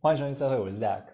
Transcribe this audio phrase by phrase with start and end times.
[0.00, 1.06] 欢迎收听社会，我是 Zack。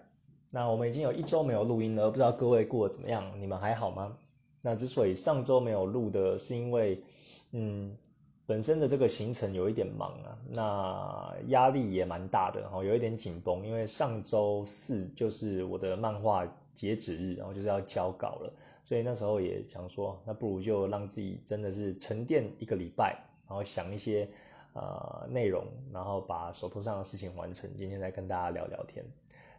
[0.51, 3.31] 那我们已经有一周没有录音了，不知道各位过得怎么样？
[3.41, 4.15] 你们还好吗？
[4.61, 7.01] 那之所以上周没有录的，是因为，
[7.49, 7.97] 嗯，
[8.45, 23.17] 本身的这个行程有一点忙啊，那压力也蛮大的，然后有一点紧绷，因为上周四就是我的漫画截止日，然后就是要交稿了，所以那时候也想说，那不如就让自己真的是沉淀一个礼拜，
[23.47, 24.29] 然后想一些。
[24.75, 27.73] 呃，内容，然后把手头上的事情完成。
[27.77, 29.05] 今天再跟大家聊聊天。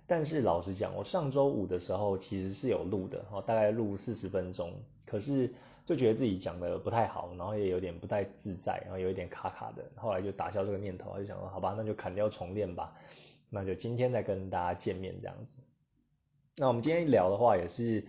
[0.07, 4.75] 但是老实讲，我上周五的时候其实是有录的，哦，大概录四十分钟。
[5.07, 5.51] 可是
[5.87, 9.83] 就觉得自己讲的不太好，然后也有点不太自在，然后有一点卡卡的。
[9.95, 12.93] 后来就打消这个念头，就想说好吧，那就砍掉重练吧。
[13.49, 15.57] 那就今天再跟大家见面这样子。
[16.59, 18.07] 那我们今天聊的话，也是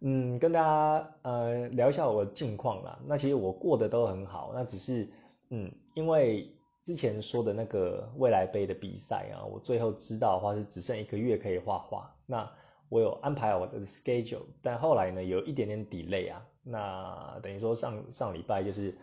[0.00, 2.98] 嗯，跟大家呃聊一下我的近况啦。
[3.04, 5.06] 那其实我过得都很好，那只是。
[5.48, 12.14] 嗯，因为之前说的那个未来杯的比赛啊，我最后知道的话是只剩一个月可以画画。
[12.26, 12.46] 那
[12.90, 16.46] 我有安排我的 schedule，但后来呢有一点点 delay 啊。
[16.62, 18.94] 那等于说上上礼拜就是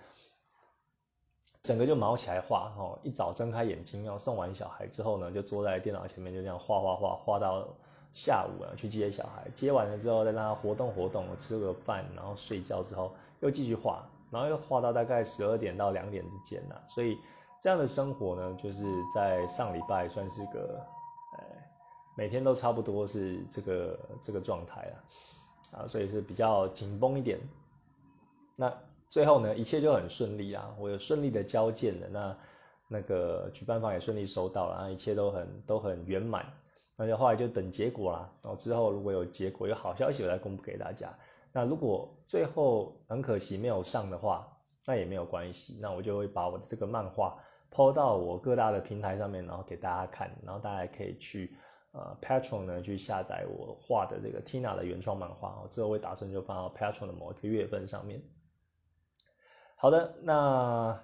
[1.63, 7.67] 整个就忙起来画哦，一早睁开眼睛要送完小孩之后呢，就坐在电脑前面就这样画画画画到
[8.11, 14.07] 下午啊去接小孩，接完了之后再让他活动活动，吃个饭，然后睡觉之后又继续画。
[14.33, 17.19] 然后又画到大概十二点到两点之间呢，所以
[17.61, 20.83] 这样的生活呢，就是在上礼拜算是个，
[21.37, 21.45] 呃，
[22.17, 25.03] 每天都差不多是这个这个状态了，
[25.77, 27.39] 啊，所以是比较紧绷一点。
[28.57, 28.75] 那
[29.07, 32.37] 最后呢，一切就很顺利啊，我有顺利的交件了，那
[32.87, 36.51] 那个举办方也顺利收到了，一切都很都很圆满，
[36.95, 41.13] 那就后来就等结果啦，然后之后如果有结果有好消息，我再公布给大家。
[41.55, 44.51] 那如果最后很可惜没有上的话，
[44.87, 45.77] 那也没有关系。
[45.79, 47.37] 那我就会把我的这个漫画
[47.69, 51.55] 抛到我各大的平台上面，然后给大家看，然后大家可以去
[51.91, 55.61] 呃 Patron 呢去下载我画的这个 Tina 的原创漫画。
[55.63, 58.19] 我，之后会打算就放到 Patron 的某一个月份上面。
[59.75, 60.99] 好的，那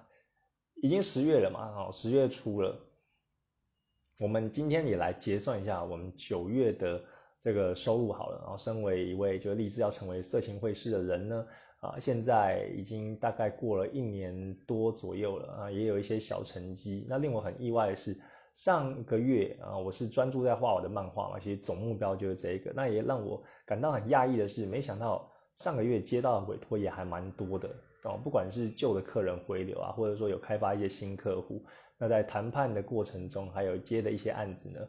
[0.82, 2.76] 已经十月了嘛，哦，十月初了。
[4.20, 7.00] 我们今天也来结算一下我们九月的。
[7.40, 11.46] 这个收入好了，然后身为一位就立志要成为色情会师的人呢，
[11.80, 17.06] 啊，现在已经大概过了一年多左右了啊，也有一些小成绩。
[17.08, 18.14] 那令我很意外的是，
[18.54, 22.72] 上个月啊，我是专注在画我的漫画嘛，其实总目标就是这个。
[22.74, 27.70] 那也让我感到很讶异的是，没想到上个月接到的委托也还蛮多的
[28.04, 31.64] 哦，不管是旧的客人回流啊，或者说有开发一些新客户。
[31.96, 34.80] 那在谈判的过程中，还有接的一些案子呢，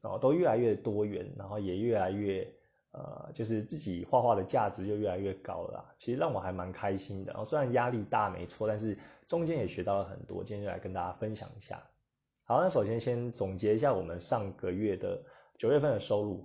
[0.00, 2.46] 然后都越来越多元，然后也越来越，
[2.92, 5.94] 呃，就是自己画画的价值就越来越高了。
[5.98, 7.32] 其实让我还蛮开心的。
[7.32, 8.96] 然后虽然压力大没错，但是
[9.26, 10.42] 中间也学到了很多。
[10.42, 11.82] 今天就来跟大家分享一下。
[12.44, 15.22] 好，那首先先总结一下我们上个月的
[15.58, 16.44] 九月份的收入。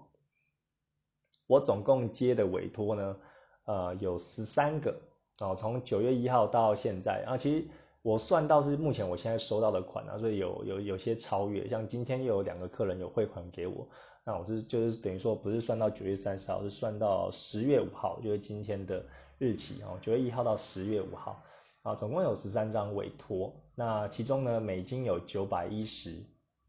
[1.48, 3.18] 我总共接的委托呢，
[3.66, 4.94] 呃，有十三个。
[5.42, 7.68] 哦，从九月一号到现在，然后其实。
[8.06, 13.90] 我算到是目前我现在收到的款啊，所以有有有些超越，像今天又有两个客人有汇款给我，
[14.24, 19.04] 那我是就是等于说不是算到九月三十号，是算到十月五号，就是今天的
[19.40, 21.42] 日期哦，九月一号到十月五号，
[21.82, 26.24] 啊，总共有十三张委托，那其中呢美金有九百一十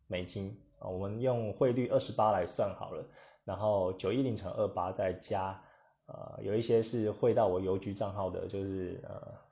[0.07, 3.05] 美金啊，我们用汇率二十八来算好了，
[3.45, 5.63] 然后九一零乘二八再加，
[6.07, 9.46] 呃，有一些是汇到我邮局账号的，就是呃。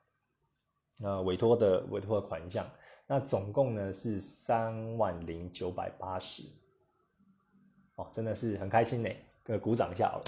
[1.03, 2.65] 呃，委托的委托的款项，
[3.09, 6.45] 那总共呢是三万零九百八十，
[7.97, 9.11] 哦，真的是很开心呢，
[9.43, 10.25] 个鼓掌一下好了，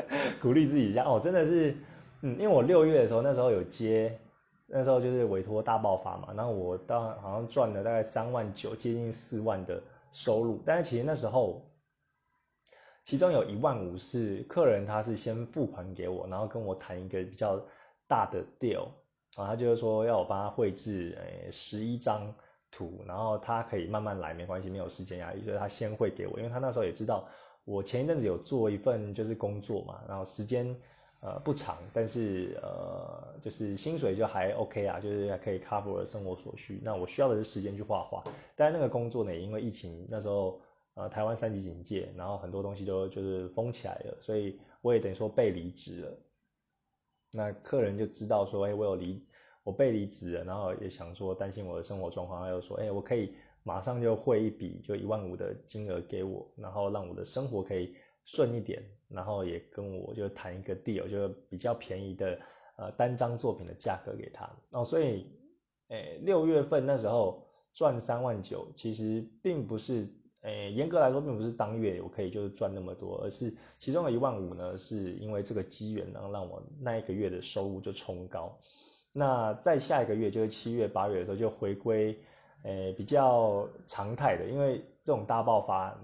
[0.40, 1.76] 鼓励自己一下哦，真的是，
[2.22, 4.18] 嗯，因为我六月的时候，那时候有接，
[4.66, 9.78] 那时候就是委托大爆发嘛，然后我当好像赚了大概三万九，接近四万的
[10.10, 11.62] 收入，但是其实那时候，
[13.04, 17.62] 其中有一万五是客人他是先付款给我，然后跟我谈一个比较。
[18.14, 18.84] 大的 deal
[19.34, 22.32] 啊，他就是说要我帮他绘制诶十一张
[22.70, 27.26] 图，然后他可以慢慢来，没关系，没有时间压力，所以他先会给我，因为他那时候也知道
[27.64, 30.64] 我前一阵子有做一份就是工作嘛，然后时间
[31.22, 36.80] 呃不长，但是呃就是薪水就还 OK 啊，就是还可以 cover 生活所需。
[36.84, 38.22] 那我需要的是时间去画画，
[38.54, 40.60] 但是那个工作呢，也因为疫情那时候
[40.94, 46.18] 呃台湾三级警戒，然后很多东西都就是封起来了，所以我也等于说被离职了。
[47.34, 49.22] 那客人就知道说，哎，我有离，
[49.64, 53.34] 我被离职了，然后也想说担心我的生活状况，他又说，哎，我可以
[53.64, 57.94] 马上就汇一笔，就一万五的金额给我，然后让我的生活可以
[58.24, 62.38] 顺一点，然后也跟我就谈一个 deal，就比较便宜的
[62.76, 64.48] 呃单张作品的价格给他。
[64.72, 65.26] 哦，所以，
[65.88, 70.08] 哎，六月份那时候赚三万九，其实并不是
[70.44, 78.54] 诶，严格来说并不是当月我可以就是赚那么多，而是其中的一万五呢，是因为这个机缘能让我那一个月的收入就冲高。
[79.10, 82.18] 那在下一个月就是七月八月的时候就回归，
[82.64, 85.98] 诶比较常态的，因为这种大爆发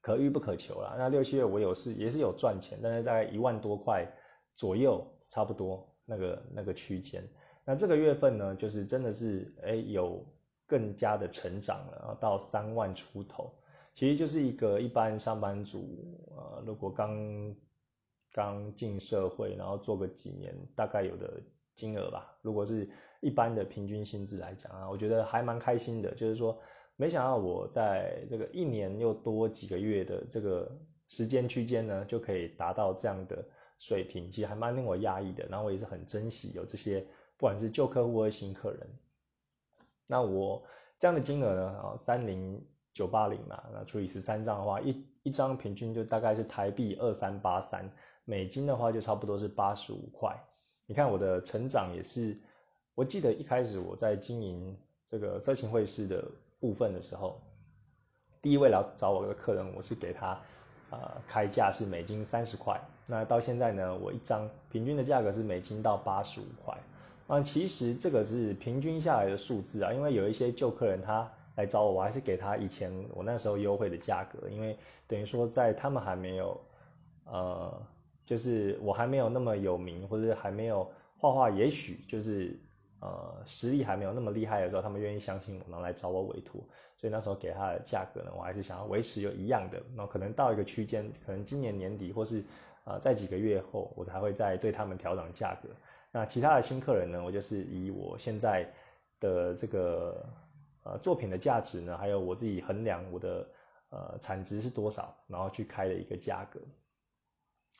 [0.00, 0.94] 可遇不可求啦。
[0.96, 4.06] 那六七月我有是也是有赚钱，但是大概一万多块
[4.54, 7.22] 左右，差不多那个那个区间。
[7.66, 10.24] 那这个月份呢，就是真的是诶有
[10.70, 13.52] 更加的成长了，到三万出头，
[13.92, 17.52] 其实就是一个一般上班族，呃，如果刚
[18.32, 21.42] 刚进社会，然后做个几年，大概有的。
[21.76, 22.86] 金额吧，如果是
[23.22, 26.14] 一般的平均薪资来讲啊，我觉得还蛮开心的。
[26.14, 26.60] 就是说，
[26.96, 30.70] 没想到我在这个一年又多几个月的这个
[31.08, 33.42] 时间区间呢，就可以达到这样的
[33.78, 35.46] 水平，其实还蛮令我压抑的。
[35.46, 37.00] 然后我也是很珍惜有这些，
[37.38, 38.86] 不管是旧客户或新客人。
[40.10, 40.60] 那我
[40.98, 42.60] 这样的金额呢，啊，三零
[42.92, 47.88] 九八零嘛，那除以十三张的话，一一张平均就大概是台币二三八三，
[48.24, 50.36] 美金的话就差不多是八十五块。
[50.86, 52.36] 你看我的成长也是，
[52.96, 54.76] 我记得一开始我在经营
[55.08, 56.24] 这个色情会师的
[56.58, 57.40] 部分的时候，
[58.42, 60.36] 第一位来找我的客人，我是给他，
[60.90, 60.98] 呃，
[61.28, 62.80] 开价是美金三十块。
[63.06, 66.76] 那到现在呢，我一张平均的价格是美金到八十五块。
[67.30, 76.60] 啊，其实这个是平均下来的数字啊，因为有一些旧客人他来找我，我还是给他以前我那时候优惠的价格，因为等于说在他们还没有，
[77.24, 77.86] 呃。
[78.26, 80.88] 就是我还没有那么有名，或者还没有
[81.18, 82.56] 画画，也许就是
[83.00, 86.62] 呃实力还没有那么厉害的时候，他们愿意相信我，然后来找我委托。
[86.96, 89.82] 所以那时候给他的价格呢，我还是想要维持有一样的。
[89.96, 92.44] 那可能到一个区间，可能今年年底或是
[92.84, 95.68] 呃在几个月后，我才会再对他们调整价格。
[96.12, 98.68] 那其他的新客人呢，我就是以我现在
[99.20, 100.26] 的这个
[100.82, 103.48] 呃作品的价值呢，还有我自己衡量我的
[103.90, 106.60] 呃产值是多少，然后去开了一个价格。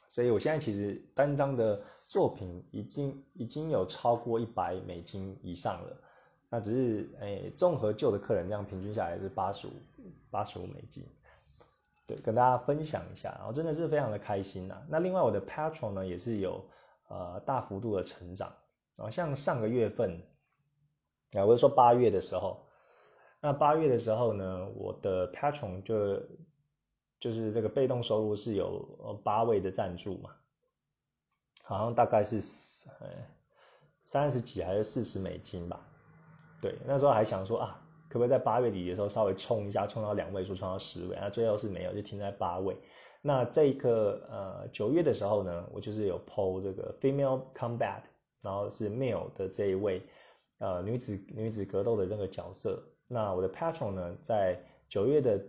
[0.08, 5.96] 所以，我现在其实单张的作品已经已经有超过一百美金以上了。
[6.48, 9.72] 那只是诶，综合旧的客人这样平均下来是八十五
[10.28, 11.04] 八十五美金。
[12.06, 14.82] 对，跟大家分享一下，然后真的是非常的开心呐。
[14.88, 16.60] 那另外，我的 Patron 呢也是有
[17.10, 18.50] 呃大幅度的成长。
[18.96, 20.22] 然后像上个月份，
[21.36, 22.66] 啊，我是说八月的时候，
[23.42, 26.18] 那八月的时候呢，我的 Patron 就。
[27.20, 30.30] 就是这个被动收入是有八位的赞助嘛，
[31.62, 32.38] 好像大概是
[32.98, 33.08] 呃
[34.02, 35.86] 三十几还是四十美金吧。
[36.62, 37.78] 对，那时候还想说啊，
[38.08, 41.18] 可不可以在八月底的时候稍微冲一下，冲到两位数，冲到十位？
[41.20, 42.74] 那最后是没有，就停在八位。
[43.20, 48.02] 那这一个呃九月的时候呢，我就是有 PO 这个 female combat，
[48.42, 50.02] 然后是 male 的这一位
[50.58, 52.82] 呃女子女子格斗的那个角色。
[53.06, 54.58] 那我的 patron 呢，在
[54.88, 55.40] 九月的。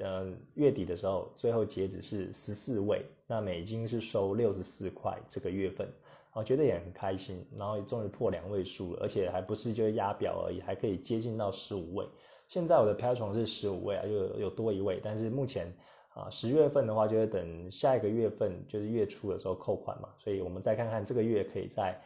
[0.00, 5.92] 呃，月底的时候，最后截止是十四位，那美金是收六十四块这个月份，
[6.32, 12.06] 我，觉得也很开心，然后终于破两位数了，而且还不是就压表而已，还可以接近到十五位。
[12.46, 15.66] 现在我的 patron 是十五位啊，又有多一位，但是目前
[16.18, 22.00] 啊，十月份的话，就是等下一个月份就是月初的时候扣款嘛，所以我们再看看这个月可以在。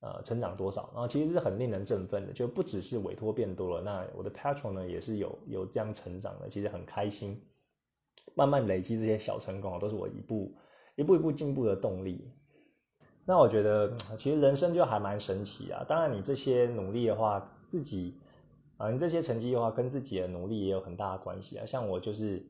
[0.00, 0.90] 呃，成长多少？
[0.94, 7.42] 然后其实是很令人振奋的，就不只是委托变多了，那我的 patron 呢也是有有这样成长的，其实很开心。
[8.36, 10.54] 慢慢累积这些小成功，都是我一步
[10.94, 12.30] 一步一步进步的动力。
[13.24, 15.84] 那我觉得其实人生就还蛮神奇啊。
[15.88, 18.20] 当然你这些努力的话，自己
[18.76, 21.66] 啊，你这些成绩的话，跟自己的努力也有很大的关系啊。
[21.66, 22.46] 像我就是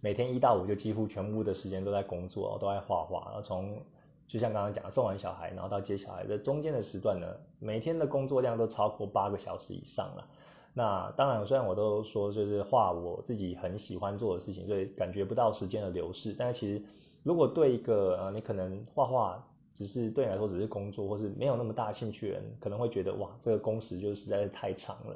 [0.00, 3.80] 每天一到五就几乎全部的时间都在工作，都在画画，然后从。
[4.28, 7.26] 就像刚刚讲，送完小孩，然后到接小孩的中间的时段呢，
[7.58, 10.26] 每天的工作量都超过八个小时以上了。
[10.72, 16.34] 那当然，虽然我都说就是画我自己很喜欢做的事情，所以感觉不到时间的流逝。
[16.38, 16.82] 但是其实，
[17.22, 25.14] 如果对一个呃，你可能画画只是对你来说只是工作，或是没有那么大兴趣的人，可能会觉得哇，这个工时就实在是太长了。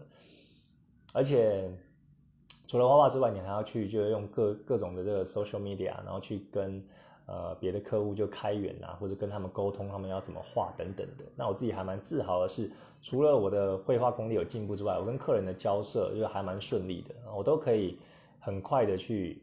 [1.15, 1.71] 而且
[2.67, 6.85] 除了画画之外，你还要去就是用各各种的这个 social media，然后去跟。
[7.29, 11.25] 呃，别的客户就开源啊，或者跟他们沟通，他们要怎么画等等的。
[11.35, 12.71] 那我自己还蛮自豪的是，
[13.03, 17.99] 除了我的绘画功力有进步之外，我跟客人的交涉就是还蛮顺利的，我都可以
[18.39, 19.43] 很快的去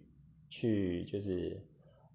[0.50, 1.62] 去就是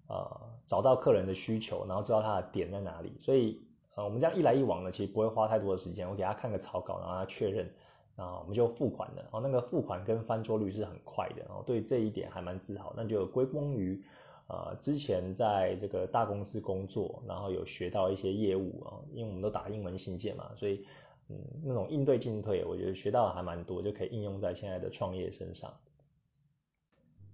[0.07, 3.15] 呃找到客人的需求，然后知道他的点在哪里。
[3.19, 3.61] 所以
[3.93, 6.09] 呃我们这样一来一往呢，其实不会花太多的时间。
[6.09, 7.71] 我给他看个草稿，然后他确认，
[8.19, 9.21] 啊我们就付款了。
[9.23, 12.93] 然后那个付款跟翻桌率是很快的，然后对这一点还蛮自豪。
[12.95, 14.03] 那就归功于。
[14.51, 20.83] 呃，之前在这个大公司工作，然后有学到一些业务啊，因为我们都打英文信件嘛，所以
[21.27, 25.71] 嗯，那种应对进退，我觉得学到还蛮多，就可以应用在现在的创业身上。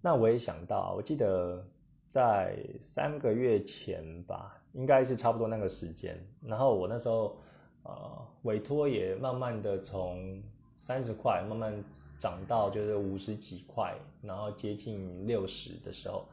[0.02, 1.66] 那我也想到，我记得
[2.10, 6.22] 在三个月前吧，应该是差不多那个时间。
[6.42, 7.38] 然后我那时候，
[7.84, 10.44] 呃，委托也慢慢的从
[10.86, 11.84] 三十块慢慢
[12.18, 16.24] 涨到就是五十几块，然后接近六十的时候，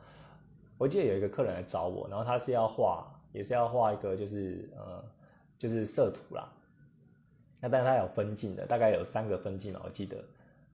[0.78, 5.04] 我记得有一个客人来找我，然后他是要画，也是要画一个就是呃，
[5.58, 6.48] 就是色图啦。
[7.60, 10.22] 那但是他有分镜的，大概有三个分镜嘛，我记得。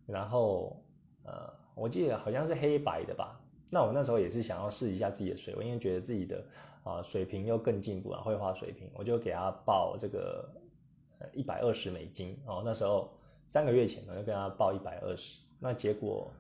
[0.05, 0.77] 然后，
[1.25, 1.57] 呃。
[1.81, 6.45] 我记得好像是黑白的吧，那我那时候也是想要试一下自己的水，因为觉得自己的
[6.83, 10.51] 啊水平又更进步了，绘画水平，我就给他报这个
[11.33, 12.63] 一百二十美金哦。
[12.65, 13.09] 那时候
[13.49, 16.31] 三个月前呢，就跟他报一百二十，那结果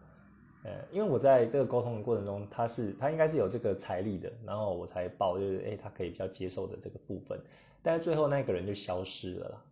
[0.64, 7.40] 呃，因为我在这个沟通的过程中，他是他应该是有这个财力的，然后我才报就是哎他可以比较接受的这个部分，
[7.82, 9.64] 但是最后那个人就消失了啦。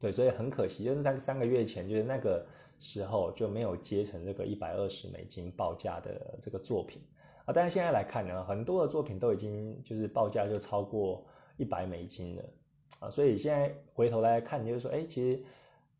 [0.00, 2.44] 对，所以很可惜，就是在三个月前，就是那个
[2.78, 7.00] 时候就没有接成这个一百二十美金报价的这个作品
[7.46, 7.52] 啊。
[7.54, 11.24] 但是现在来看呢，很多的作品都已经就是报价就超过
[11.56, 12.44] 一百美金了
[12.98, 13.10] 啊。
[13.10, 15.42] 所以现在回头来看，就是说，哎，其实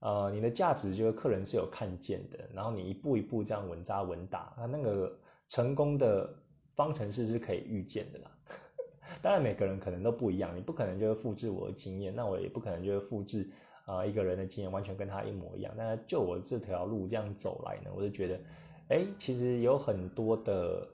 [0.04, 5.10] 呃，你的价值就是客人是有看见的，然后你一步一步这样稳扎稳打，那，那个
[5.48, 6.28] 成功的
[6.74, 8.30] 方程式是可以预见的啦。
[9.22, 13.48] 当然每个人可能都不一样，你不可能就是复制我的经验，那我也不可能就是复制。
[13.86, 18.40] 啊，一个人的经验完全跟他一模一样，但就我这条路这样走来呢，我就觉得，
[18.88, 20.88] 哎，其实有很多的，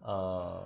[0.00, 0.64] 呃，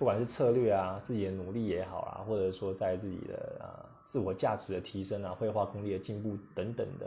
[0.00, 7.06] 不管是策略啊，自己的努力也好啊，或者说在自己的啊自我价值的提升啊，绘画功力的进步等等的，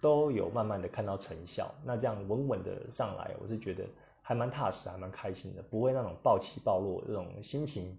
[0.00, 1.72] 都有慢慢的看到成效。
[1.84, 3.84] 那这样稳稳的上来，我是觉得
[4.22, 7.96] 还蛮踏实，还蛮开心的，不会那种暴起暴落这种心情。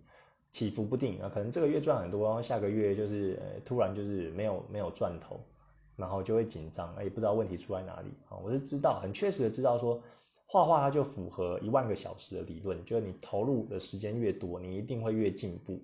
[0.52, 5.40] 起伏不定啊，可能这个月赚很多，然后下个月就是呃突然就是没有没有赚头，
[5.96, 8.36] 然后就会紧张，也不知道问题出在哪里啊。
[8.44, 10.00] 我是知道很确实的知道说，
[10.54, 15.82] 画画它就符合一万个小时的理论，就是你投入的时间越多，你一定会越进步。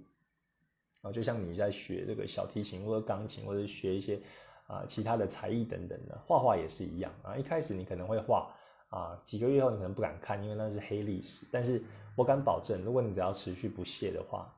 [1.02, 4.22] 啊，就像你在学这个小提琴或者钢琴，或者学一些
[4.68, 7.36] 啊其他的才艺等等的，画画也是一样啊。
[7.36, 8.56] 一开始你可能会画
[8.90, 11.48] 啊，几个月后你可能不敢看，因为那是黑历史。
[11.52, 11.82] 但是
[12.16, 14.54] 我敢保证，如果你只要持续不懈的话，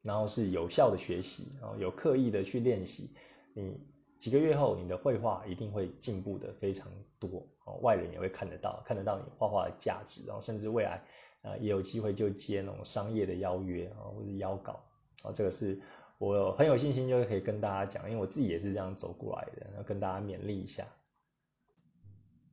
[0.00, 3.10] 然后是有效的学习，然后有刻意的去练习，
[3.52, 3.78] 你
[4.18, 11.02] 几个月后，你的绘画一定会进步的非常多哦，外人也会看得到，看得到你画画的价值，然后甚至未来，
[11.42, 14.80] 呃，也有机会就接那种商业的邀约啊，或者邀稿
[15.24, 15.80] 啊，这个是
[16.18, 20.86] 我很有信心，就可以跟大家讲，因为我自己也是这样走过来的，然后跟大家勉励一下。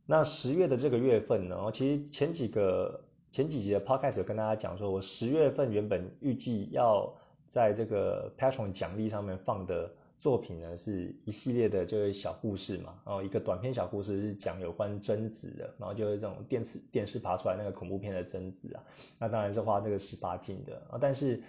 [0.06, 7.14] 那十月的这个月份呢，其实前几个前几集的 podcast 跟大家讲说，我十月份原本预计要。
[7.52, 12.94] 在这个 Patron 奖励上面放的作品呢，是一系列的，就是小故事嘛。
[13.04, 18.84] 然后一个短篇小故事是讲有关贞子的，然后就是这种电视电视爬出来那个恐怖片的贞子啊。
[19.18, 21.00] 那当然是画这个十八禁的啊。
[21.02, 21.42] 但是，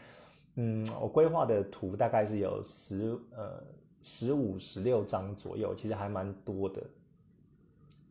[0.55, 3.63] 嗯，我规划的图大概是有十呃
[4.03, 6.83] 十五十六张左右，其实还蛮多的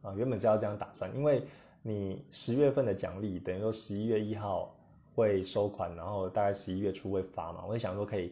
[0.04, 0.14] 啊。
[0.16, 1.42] 原本是要这样打算，因为
[1.82, 4.78] 你十月份的奖励等于说十一月一号。
[5.14, 7.66] 会收款，然后大概十一月初会发嘛。
[7.68, 8.32] 我就想说，可以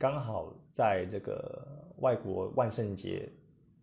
[0.00, 1.62] 刚好在这个
[1.98, 3.28] 外国万圣节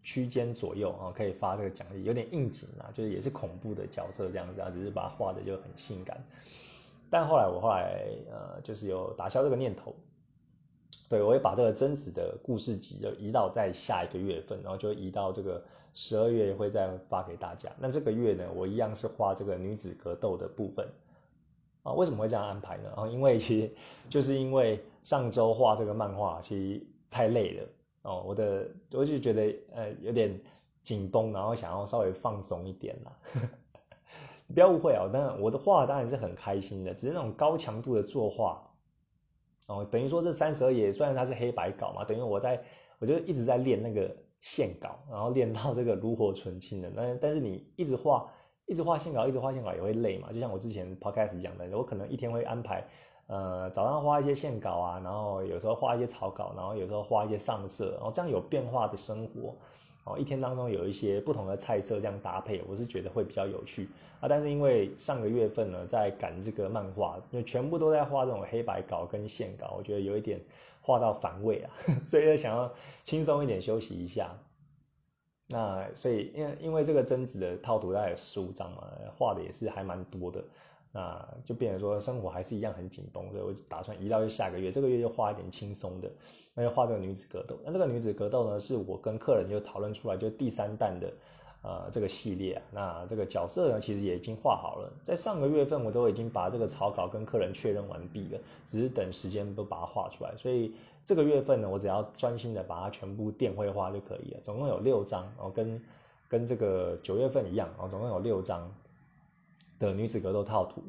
[0.02, 6.20] 区间左右啊，可以发这个奖励，有点应景啊，就是也是恐怖的角色这样子啊，只是把它画的就很性感。
[7.12, 9.94] 但后来我后来呃，就是有打消这个念头，
[11.08, 17.70] 对我会把这个贞子的故事集就移到在下一个月份，然后就移到这个十二月会再发给大家。
[17.78, 20.88] 那这个月呢，我一样是画这个女子格斗的部分。
[21.88, 22.91] 啊，为什么会这样安排呢？
[22.98, 23.74] 啊，因为其实
[24.10, 27.63] 就是因为上周画这个漫画其实太累了
[28.01, 30.38] 哦，我的我就觉得呃有点
[30.84, 33.17] 紧绷，然后想要稍微放松一点啦。
[34.53, 38.62] 不要误会啊，当然我的画当然是很开心的，只是那种高强度的作画
[39.70, 42.62] 哦，等于说这三十二页虽然它是黑白稿嘛，等于我在
[43.00, 48.29] 我就一直在练那个线稿，然后练到这个炉火纯青的，那但是你一直画。
[48.68, 50.28] 一直画线稿，一直画线稿也会累嘛。
[50.32, 52.86] 就像我之前 podcast 讲的，我可能一天会安排，
[53.28, 59.56] 呃，早上画一些线稿啊，然后有时候画一些草稿，然后有时候画一些上色，然后这样有变化的生活，
[60.04, 63.88] 哦，一天当中有一些不同的菜色这样搭配，我是觉得会比较有趣
[64.20, 64.28] 啊。
[64.28, 70.40] 但是因为上个月份呢在赶这个漫画，因为全部都在画这种黑白稿跟线稿，我觉得有一点
[70.82, 71.72] 画到反胃啊，
[72.06, 72.70] 所以想要
[73.06, 74.30] 轻松一点休息一下。
[75.50, 78.84] 那所以，因为因为这个贞子的套图大概有十五张嘛，
[79.18, 80.44] 画的也是还蛮多的，
[80.92, 86.12] 那就变成说生活还是一样很紧绷，所以我打算移到下个月，这个月就画一点轻松的，
[86.54, 87.58] 那就画这个女子格斗。
[87.63, 91.10] 那这个女子格斗呢，是我跟客人就讨论出来，就第三弹的
[91.62, 92.62] 呃这个系列啊。
[92.72, 100.36] 那这个角色呢，其实也已经画好了，在上个月份我都已经把这个草稿跟客人确认完毕了，只是等时间都把它画出来。
[100.38, 100.74] 所以
[101.06, 104.40] 这个月份呢，我只要专心的把它全部电绘画就可以了。
[104.44, 105.82] 总共有六张，然后跟
[106.28, 108.74] 跟这个九月份一样，然后总共有六张
[109.80, 110.84] 的女子格斗套图。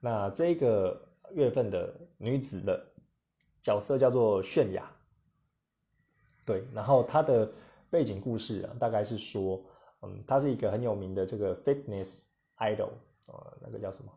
[0.00, 1.00] 那这个
[1.32, 2.86] 月份的女子的
[3.60, 4.90] 角色叫做泫雅。
[6.46, 7.50] 对，然后他的
[7.90, 9.60] 背景故事啊，大概是说，
[10.02, 12.24] 嗯，他是一个很有名的这个 fitness
[12.58, 12.90] idol，
[13.26, 14.12] 呃，那个叫什么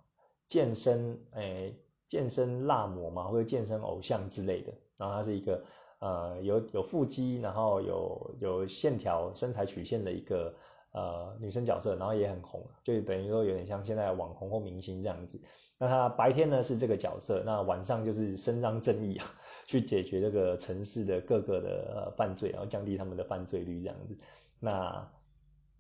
[0.48, 1.76] 健身，诶，
[2.08, 4.74] 健身辣模嘛，或者健身偶像之类的。
[4.98, 5.64] 然后他是一个
[6.00, 10.54] 呃有有腹肌，然后有有线条身材曲线的一个
[10.92, 15.42] 呃女生角色，然后也很红，就等于说有点像现在网红或明星这样子。
[15.78, 19.26] 那他白天呢是这个角色，那晚上就是伸张正义啊。
[19.68, 24.18] 去解决这个城市的各个的犯罪，然后降低他们的犯罪率这样子。
[24.60, 25.10] 那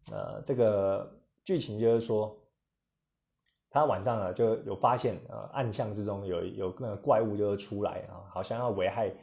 [0.09, 2.37] 呃，这个剧情就是说，
[3.69, 9.13] 他晚上呢就有发现，呃，暗巷之中有有那个怪物就是出来啊，好像要危害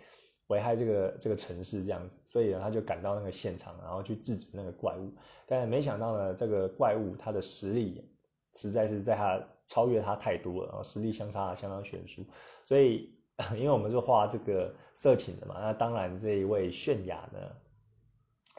[0.48, 5.12] 危害这个这个城市这样子，所以呢他就赶到那个现场，然后去制止那个怪物。
[5.46, 8.08] 但没想到呢，这个怪物他的实力
[8.54, 12.24] 实在是在他超越他太多了，然后实力相差相当悬殊，
[12.66, 13.16] 所以。
[13.54, 17.38] 因为我们是画这个色情的嘛，那当然这一位泫雅呢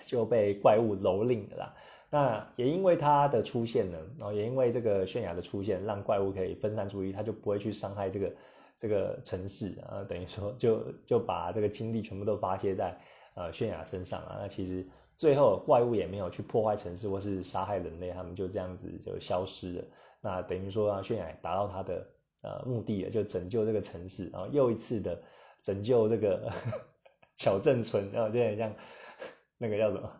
[0.07, 1.75] 就被怪物蹂躏了啦。
[2.09, 8.33] 那也因为他的出现呢，然后也因为这个泫雅的出现，让怪物可以分散注意，他就不会去伤害这个
[8.77, 12.97] 这个城市啊，等于说就就把这个精力全部都发泄在
[13.35, 14.37] 呃泫雅身上啊。
[14.41, 19.83] 那其实最后怪物也没有去破坏城市或是杀害人类，他们就这样子就消失了。
[20.21, 22.07] 那等于说让泫雅达到他的。
[22.41, 25.21] 呃，目的了就拯救这个城市，然后又一次的
[25.61, 26.49] 拯救这个
[27.35, 28.73] 小镇村，然后就很像
[29.59, 30.07] 那个叫什么《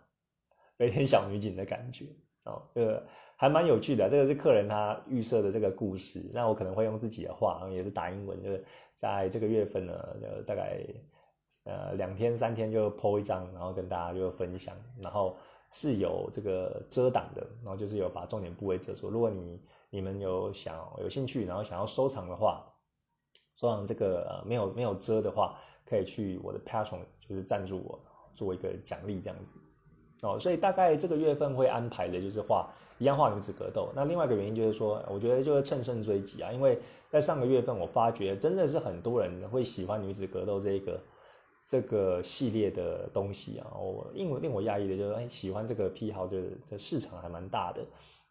[0.80, 2.06] 飞天小女警》的感觉，
[2.46, 3.06] 哦，这个
[3.36, 4.10] 还蛮有趣的。
[4.10, 8.64] 这个是客人他预设的这个故事，那我可能会用自己的话，然后也是打英文，就是
[8.96, 10.80] 在这个月份呢，就大概
[11.66, 15.36] 呃两天三天就 po 一张，然后跟大家就分享，然后
[15.74, 19.10] 是有这个遮挡的，然后就是有把重点部位遮住。
[19.10, 22.66] 如果你你们有想有兴趣，然后想要收藏的话，
[23.58, 28.00] 收藏这个呃没有没有遮的话，可以去我的 Patreon 就是赞助我，
[28.34, 29.60] 做一个奖励这样子
[30.22, 30.40] 哦。
[30.40, 33.90] 所以大概这个月份会安排的就是画一样画女子格斗。
[33.96, 36.80] 那另外一个原因就是说，我觉得就是乘胜追击啊，因为
[37.10, 41.02] 在上个月份我发觉真的是很多人会喜欢女子格斗这一个
[41.66, 43.68] 这个系列的东西啊。
[43.76, 47.82] 我令我令我讶异的就是，哎，喜欢这个癖好就是这市场还蛮大的。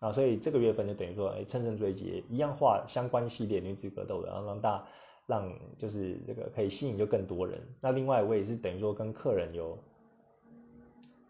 [0.01, 4.87] 啊，所以这个月份就等于说，哎，乘胜追击，一样画相关系列女子格斗的，然后让大
[5.27, 7.61] 让就是这个可以吸引就更多人。
[7.81, 9.77] 那另外我也是等于说跟客人有，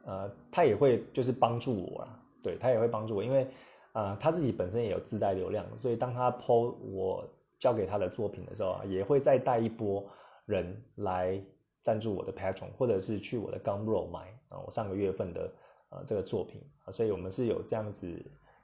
[0.08, 3.46] 呃，他也会就是帮助我啦，对他也会帮助我，因为
[3.92, 10.02] 啊他自己本身也有自带流量，所以当他 PO 我交给他的作品的时候啊，也会再带一波
[10.46, 11.38] 人来
[11.82, 15.52] 赞助我的 Patron，或者是去我的 Gumroad 买啊我上个月份的
[15.90, 18.06] 呃这个作品啊，所以我们是有这样子。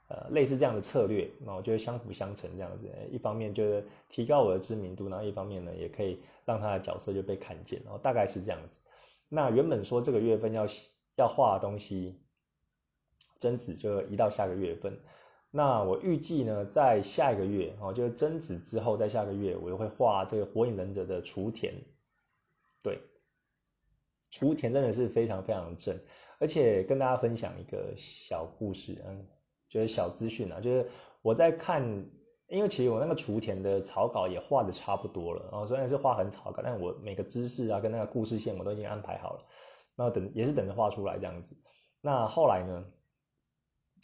[0.06, 8.78] 呃，类似这样的策略，那我觉得相辅相成这样子，一方面就是提高我的知名度，然后一方面呢，也可以让他的角色就被看见，然后大概是这样子。
[9.30, 10.66] 那原本说这个月份要
[11.16, 12.20] 要画的东西，
[13.38, 14.98] 贞子就移到下个月份。
[15.50, 21.74] 那我预计呢，在下一个月哦，就是贞子之后，在下个月我又会画这个火影忍者的雏田。
[22.82, 23.00] 对，
[24.30, 25.98] 雏田真的是非常非常正，
[26.38, 29.26] 而且跟大家分享一个小故事，嗯。
[29.70, 30.88] 就是小资讯啊，就是
[31.20, 31.82] 我在看，
[32.46, 39.44] 因为其实我那个雏田的草稿也画的差不多了，然后虽然是画很草稿，但我每个知识啊跟那个故事线我都已经安排好了，
[39.96, 41.56] 那等也是等着画出来这样子。
[42.00, 42.84] 那后来呢，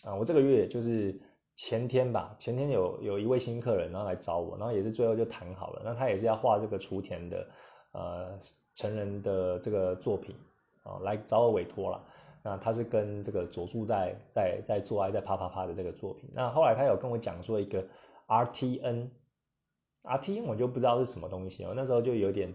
[0.05, 1.21] 啊，我这个月就是
[1.57, 7.47] 前天吧，前天有有一位新客人然后来找我，然后也是最后就谈好了，那他也是要画这个雏田的
[7.93, 8.39] 呃
[8.75, 10.35] 成人的这个作品
[10.83, 12.03] 啊，来找我委托了。
[12.43, 16.31] 那他是跟这个佐助在在在做爱在啪啪啪的这个作品。
[16.33, 17.87] 那后来他有跟我讲说一个
[18.25, 21.75] R T N，R T N 我就不知道是什么东西哦。
[21.77, 22.51] 那时候就有点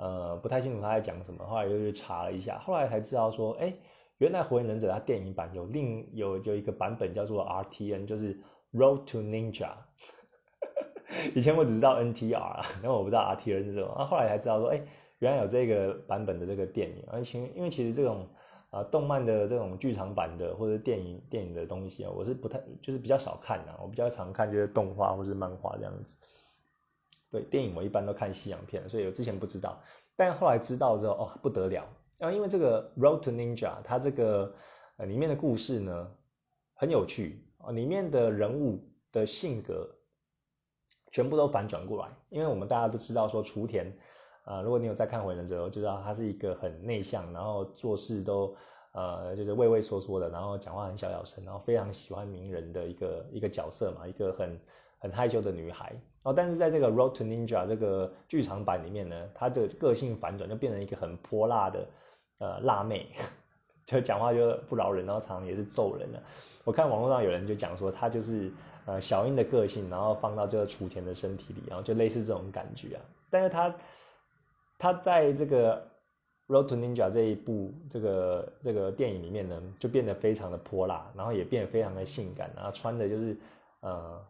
[0.00, 1.44] 呃不太清楚他在讲什么。
[1.44, 3.74] 后来又去查了一下，后来才知道说，哎，
[4.18, 8.40] 原来火影忍者他电影版有另有有一个版本叫做 R T N，就是
[8.72, 9.70] Road to Ninja。
[11.36, 13.88] 以前我只知道 N T R，然后我不知道 R T N 是什么。
[13.92, 14.82] 啊，后来才知道说，哎，
[15.18, 17.04] 原来有这个版本的这个电影。
[17.08, 18.26] 而且因为其实这种。
[18.70, 26.14] 啊，动漫的这种剧场版的或者电影电影的东西啊，我是不太就是比较少看的，我比较常看就是动画或是漫画这样子。
[27.30, 29.80] 对，电影我一般都看西洋片，所以我之前不知道，
[30.16, 31.84] 但后来知道之后，哦，不得了！
[32.18, 34.54] 啊，因为这个《Road to Ninja》它这个
[34.96, 36.10] 呃里面的故事呢，
[36.74, 39.88] 很有趣啊，里面的人物的性格
[41.12, 43.92] 全部都反转过来，因为我们大家都知道说雏田，
[44.44, 48.54] 啊，如果你有在看《火影忍者》，就知道他是一个很内向，然后做事都
[48.92, 54.60] 呃就是畏畏缩缩的，然后讲话很小小声，然后非常喜欢鸣人的一个一个角色嘛，一个很
[55.00, 55.92] 很害羞的女孩
[56.24, 56.32] 哦。
[56.32, 61.88] 但是在这个《Road to Ninja》这个剧场版里面呢，她的个性反转，就变成一个很泼辣的
[62.38, 63.08] 呃辣妹。
[63.86, 66.22] 就讲话就不饶人，然后常常也是揍人的。
[66.62, 68.52] 我看网络上有人就讲说，她就是
[68.86, 73.02] 呃小樱的个性，然后放到这个雏田的身体里，然后就类似这种感觉啊。
[73.30, 73.74] 但是她
[74.78, 75.76] 她在这个
[76.54, 83.36] 《Road to Ninja》这一部这个这个电影里面呢，就变得非常的泼辣，然后也变得非常的性感，然后穿的就是
[83.80, 84.24] 呃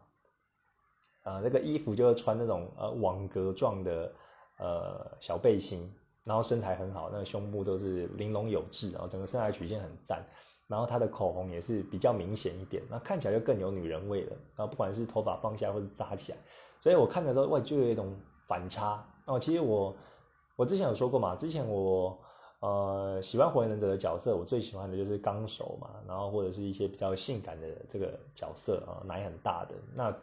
[1.23, 4.11] 呃那个衣服就是穿那种呃网格状的
[4.57, 5.93] 呃小背心。
[6.23, 10.23] 然后身材很好，那个胸部都是玲珑有致，然后整个身材曲线很赞，
[10.67, 14.37] 然后她的口红也是比较明显一点，那看起来就更有女人味了。
[14.55, 16.37] 然后不管是头发放下或者扎起来，
[16.79, 18.15] 所以我看的时候，哇，就有一种
[18.47, 19.03] 反差。
[19.25, 19.95] 哦，其实我
[20.55, 22.15] 我之前有说过嘛，之前我
[22.59, 29.73] 呃喜欢火影忍者的角色，我最喜欢的就是纲手嘛，然后或者是一些比较性感的这个角色啊，奶很大的。
[29.95, 30.15] 那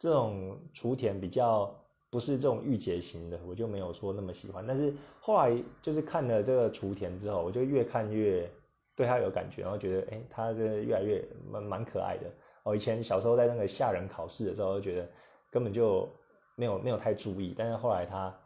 [0.00, 1.72] 这种雏田比较。
[2.12, 4.64] 不是这种御姐型的，我就没有说那么喜欢。
[4.66, 8.50] 但是后来就是看了这个雏田之后，我就越看越
[8.96, 12.28] 对他有感觉，然后觉得哎，他这越来越蛮蛮可爱的。
[12.64, 15.08] 哦，以前小时候在那个吓人考试的时候，就觉得
[15.52, 16.08] 根本就
[16.56, 17.54] 没有没有太注意。
[17.56, 18.36] 但是后来他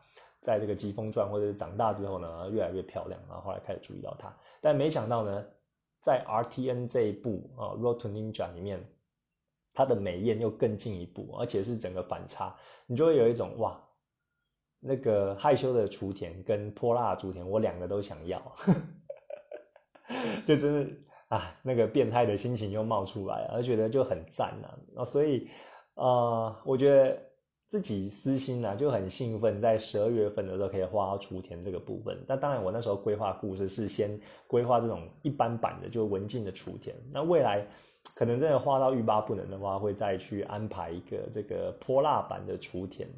[0.43, 4.31] 在这个疾风传或者是长大之后呢，越来越漂亮，然后后来开始注意到他。
[4.61, 5.43] 但没想到呢，
[6.01, 8.79] 在 R T N 这一部啊《Road to Ninja》里面。
[9.75, 12.55] 它的美艳又更进一步，而且是整个反差，
[12.87, 13.77] 你就会有一种哇，
[14.79, 18.41] 那个害羞的雏田跟泼辣的雏田，我两个都想要，
[20.47, 20.91] 就真的
[21.27, 24.69] 啊，那个变态的心情又冒出来，而觉得就很赞呐
[25.01, 25.49] 啊，所以
[25.95, 27.21] 呃，我觉得
[27.69, 32.25] 自己私心呐就很兴奋，在十二月份的时候可以画到雏田这个部分。
[32.29, 36.95] 但当然，我那时候规划故事是先规划这种一般版的，就文静的雏田。
[37.13, 37.67] 那未来。
[38.15, 43.09] 可能真的画到欲罢不能的话，会再去安排一个这个泼辣版的雏田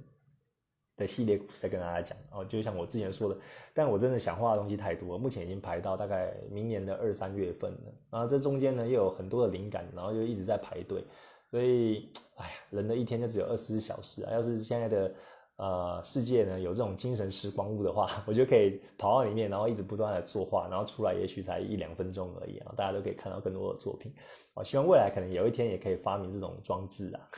[0.96, 2.44] 的系列故事跟大家讲哦。
[2.44, 3.36] 就像我之前说的，
[3.74, 7.92] 但我真的想画的东西太多了，目前已经排到大概明年的二三月份了。
[8.10, 11.04] 然后这中间呢又有很多的灵感，然后就一直在排队。
[11.50, 14.32] 所以，哎呀，人的一天就只有二十四小时啊！
[14.32, 15.12] 要是现在的。
[15.56, 24.12] 呃，世界呢有这种精神时光屋的话， 我就可以跑到里面，然后一直不断的作画，然后出来也许才一两分钟而已啊，大家都可以看到更多的作品。
[24.52, 27.30] 我希望未来可能有一天也可以发明这种装置啊。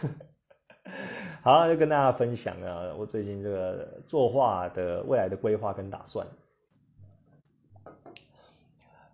[1.44, 6.26] 好，就跟大家分享了我最近这个作画的未来的规划跟打算。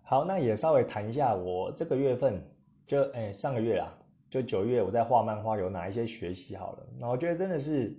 [0.01, 2.41] 好，那也稍微谈一下我这个月份，
[2.87, 3.93] 就哎上个月啊，
[4.31, 7.95] 就九月我在画漫画有哪一些学习好了，那我觉得真的是。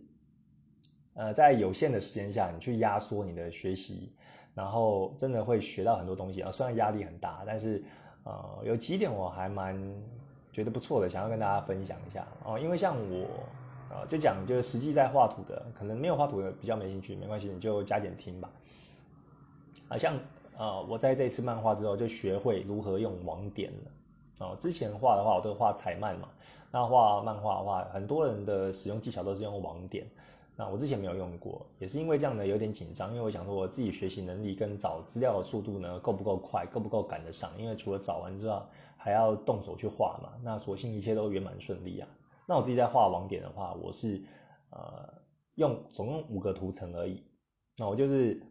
[1.16, 4.12] 呃，在有限的时间下，你去压缩你的学习，
[4.54, 6.52] 然后真的会学到很多东西啊。
[6.52, 7.82] 虽然压力很大，但是
[8.24, 9.74] 呃，有几点我还蛮
[10.52, 12.58] 觉得不错的，想要跟大家分享一下哦。
[12.58, 13.26] 因为像我
[13.88, 18.50] 啊，就讲就是实际在画图的，可能没有画图的比较没兴趣，没关系，你就加点听吧。
[19.88, 20.14] 啊，像
[20.58, 24.46] 啊，我在这次漫画之后就学会如何用网点了。
[24.46, 26.28] 哦，之前画的话我都画彩漫嘛，
[26.70, 30.06] 那画漫画的话，很多人的使用技巧都是用网点。
[30.58, 37.50] 那我之前没有用过，也是因为这样呢有点紧张，因为我想说我自己学习能力跟找资料的速度呢够不够快，够不够赶得上？
[37.58, 38.62] 因为除了找完之后
[38.96, 40.32] 还要动手去画嘛。
[40.42, 42.08] 那所幸一切都圆满顺利啊。
[42.48, 44.22] 那我自己在画网点的话，我是
[44.70, 45.12] 呃
[45.56, 47.22] 用总共五个图层而已。
[47.76, 48.42] 那我就是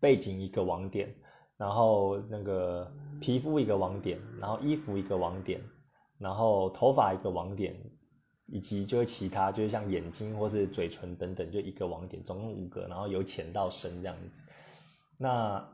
[0.00, 1.14] 背景一个网点，
[1.58, 5.60] 然后那个皮肤一个网点，然后衣服一个网点，
[6.16, 7.76] 然后头发一个网点。
[8.52, 14.44] 以及就是其他，就是像眼睛或是嘴唇等等，就一个网点，总共五个，然后由浅到深这样子。
[15.16, 15.66] 那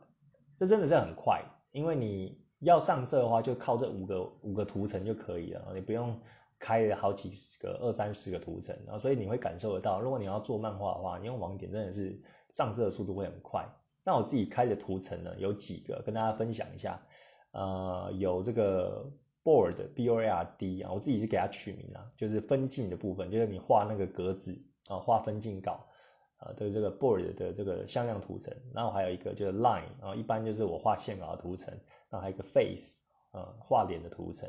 [0.57, 6.17] 这真的是很快，因为你要上色的话，就靠这五个五个图层就可以了，你不用
[6.61, 12.17] 开好几十个、二三十个图层，然后所以你会感受得到，如果你要做漫画的话，你用网点真的是
[12.53, 13.69] 上色的速度会很快。
[14.05, 17.03] 那我自己开的图层呢，有几个跟大家分享一下，
[17.51, 19.11] 呃，有这个。
[19.49, 24.55] Board B O A R D 啊，我自己是给它取名啊，就是分镜的部分，就是你画那个格子
[24.91, 25.89] 啊，画分镜稿
[26.37, 28.55] 啊的这个 board 的这个向量图层。
[28.75, 31.73] 然后还有一个就是 line 啊，一般就是我画线稿的图层。
[32.11, 34.47] 然后还有一个 face 啊，画脸的图层。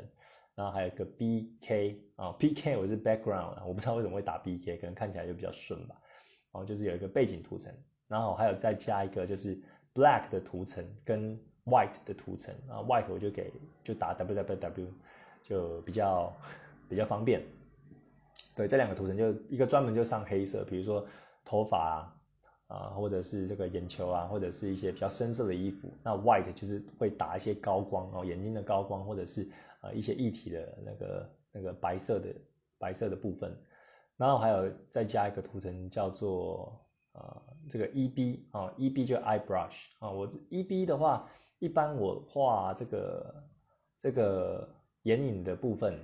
[0.54, 5.96] 然后还有一个 b k 啊，p k 我是 background，我不知道为什么会打 b k，可能看起来就比较顺吧。
[6.52, 7.72] 然后就是有一个背景图层，
[8.06, 9.58] 然后还有再加一个就是
[9.94, 11.40] black 的图层跟。
[11.70, 13.52] White 的图层啊，white 我就给
[13.82, 14.86] 就打 w w w，
[15.42, 16.32] 就比较
[16.88, 17.42] 比较方便。
[18.56, 21.06] 对，这两个图层就一个专门就上黑色，比如说
[21.44, 22.12] 头发
[22.68, 25.88] 啊，啊或者是这个眼球啊，或者是一些比较深色的衣服。
[26.02, 29.48] 那 white 就是会打一些高光哦，眼睛的高光，或者是
[29.80, 32.34] 呃一些液体的那个那个白色的
[32.76, 33.56] 白色的部分。
[34.16, 36.78] 然后还有再加一个图层叫做
[37.12, 41.26] 呃这个 E B 啊，E B 就 eye brush 啊，我 E B 的话，
[41.60, 43.34] 一般我画这个
[43.96, 44.68] 这个
[45.02, 45.96] 眼影的部分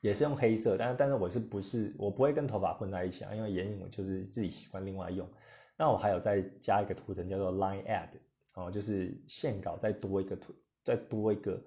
[0.00, 5.28] 也是用黑色，但是但是我是不是我不会跟头发混在一起啊，因为眼影我就是自己喜欢另外用。
[5.76, 8.10] 那我还有再加一个图层叫做 line add
[8.54, 11.60] 哦，就是线稿再多一个图，再多一个。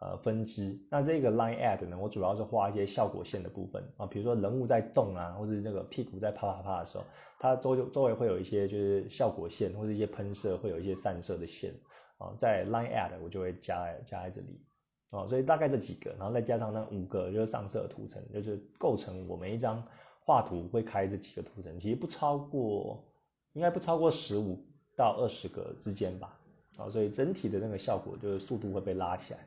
[0.00, 7.04] 呃，分支那这个 line add 呢，我主要是画一些效果线的部分啊，比如说人物在动啊，或者这个屁股在啪啪啪的时候，
[7.38, 11.72] 它周周围会有一些就是效果线或者一些喷射，会有一些散射的线
[12.18, 14.60] 啊，在 line add 我就会加加在这里
[15.10, 19.82] 啊，所以大概这几个，然后再加上那五个就是上色图层，就是构成我每一张
[20.24, 23.04] 画图会开这几个图层，其实不超过，
[23.52, 24.58] 应该不超过十五
[24.96, 26.38] 到二十个之间吧
[26.78, 29.40] 啊，所以整体的那个效果就是速度会被拉起来。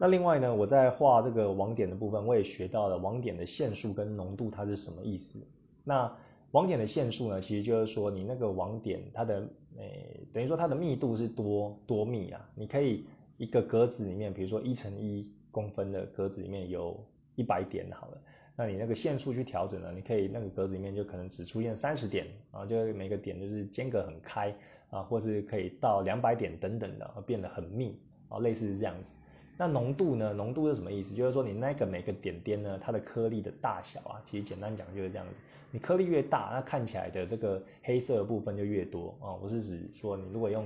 [0.00, 5.44] 那另外呢，我在画这个网点的部分，我也学到了网点的线数跟浓度它是什么意思。
[5.82, 6.16] 那
[6.52, 12.50] 网点的线数呢，其实就是说你那个网点它的诶，等于说它的密度是多多密啊。
[12.54, 13.04] 你可以
[13.36, 16.98] 一个格子里面，比如说一乘一公分的格子里面有
[17.36, 18.18] 一百点好了，
[18.56, 24.54] 那你那个线数去调整呢，你可以那个格子里面就可能只出现三十点啊，就每个点就是间隔很开
[24.90, 27.94] 啊，或是可以到两百点等等的，变得很密
[28.30, 29.14] 啊，类似是这样子。
[29.60, 30.32] 那浓度呢？
[30.32, 31.12] 浓度是什么意思？
[31.14, 35.34] 就是说你那个每个点点呢，它的颗粒的大小啊，其实简单讲就是这样子。
[35.72, 39.34] 你颗粒越大，那看起来的这个黑色的部分就越多啊。
[39.42, 40.64] 我是指说，你如果用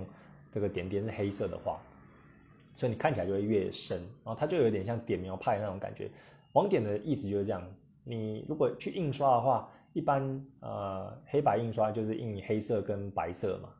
[0.53, 1.81] 这个点点是黑色的话，
[2.77, 6.11] 所以你看起来就会越深，然后它就有点像点描派那种感觉。
[6.53, 7.67] 网点的意思就是这样。
[8.05, 13.71] 你如果去印刷的话，一般呃黑白印刷就是印黑色跟白色嘛。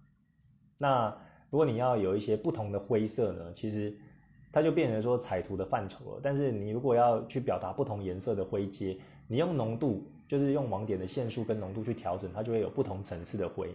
[0.79, 1.15] 那
[1.51, 3.95] 如果你要有一些不同的灰色呢，其实
[4.53, 8.95] 它就变成说彩图的范畴了，但是你如果要去表达不同颜色的灰阶，
[9.27, 13.71] 你用浓度，就是用网点的线数跟浓度去调整，它就会有不同层次的灰。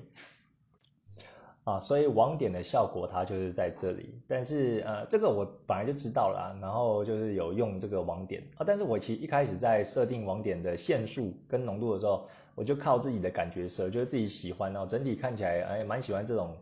[1.64, 4.14] 啊，所以网点的效果它就是在这里。
[4.28, 8.64] 但是呃，这个我本来就知道了，然后就是有用这个网点啊。
[8.66, 16.56] 但是我其实一开始在设定网点的线数跟浓度的时候，我就靠自己的感觉设，就是自己喜欢，然后整体看起来哎蛮喜欢这种。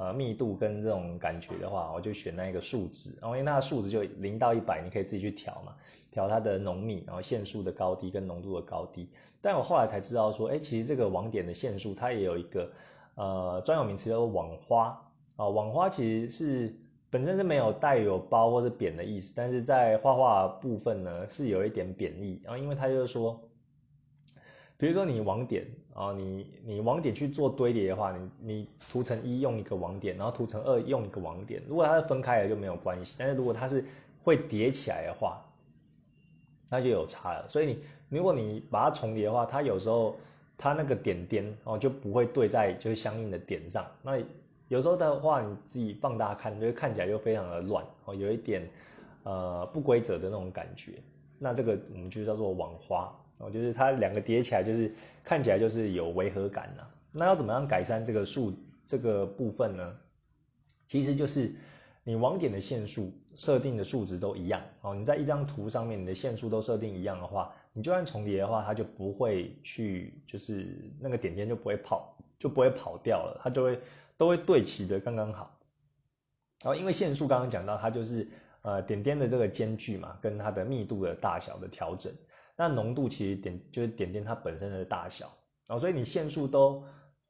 [0.00, 5.76] 呃，密度跟这种感觉的话，我就选那一个数值，然后因为那个数值就零到一百，你可以自己去调嘛，
[6.10, 9.10] 调它的浓密，然后线数的高低跟浓度的高低。
[9.42, 12.72] 但我后来才知道说，哎，其实这个网点的线数它也有一个
[13.14, 14.98] 呃专有名词叫做网花
[15.36, 16.74] 啊，网花其实是
[17.10, 23.38] 本身是没有带有褒或者贬的意思，但是在画画部分呢是有一点贬义，然后因为它就是说。
[24.78, 33.84] 比如说你网点啊，你你网点去做堆叠的话，你你图层一用一个网点，然后图层二用一个网点，如果它是分开的就没有关系，但是如果它是
[34.22, 35.44] 会叠起来的话，
[36.70, 37.48] 那就有差了。
[37.48, 40.14] 所以你如果你把它重叠的话，它有时候
[40.56, 43.84] 它那个点点哦就不会对在就是相应的点上。
[44.02, 44.12] 那
[44.68, 48.66] 有时候的话，你自己放大看，就会看起来就非常的乱哦，有一点
[49.24, 50.92] 呃不规则的那种感觉。
[51.36, 53.12] 那这个我们就叫做网花。
[53.40, 56.86] 哦，就是它两个叠起来，就是看起来就是有违和感呐。
[57.10, 58.54] 那要怎么样改善这个数
[58.86, 59.96] 这个部分呢？
[60.86, 61.52] 其实就是
[62.04, 64.94] 你网点的线数设定的数值都一样哦。
[64.94, 73.80] 你在一张图上面，你的线数都设定一样的话，你就算重叠的话，它就不会去，就是那个点点就不会跑，就不会跑掉了，它就会
[74.16, 75.56] 都会对齐的刚刚好。
[76.62, 78.28] 然后因为线数刚刚讲到，它就是
[78.62, 82.12] 呃点点的这个间距嘛，跟它的密度的大小的调整。
[82.60, 85.32] 那浓度其实点就是点点它本身的大小
[85.68, 86.84] 啊，所以你线数都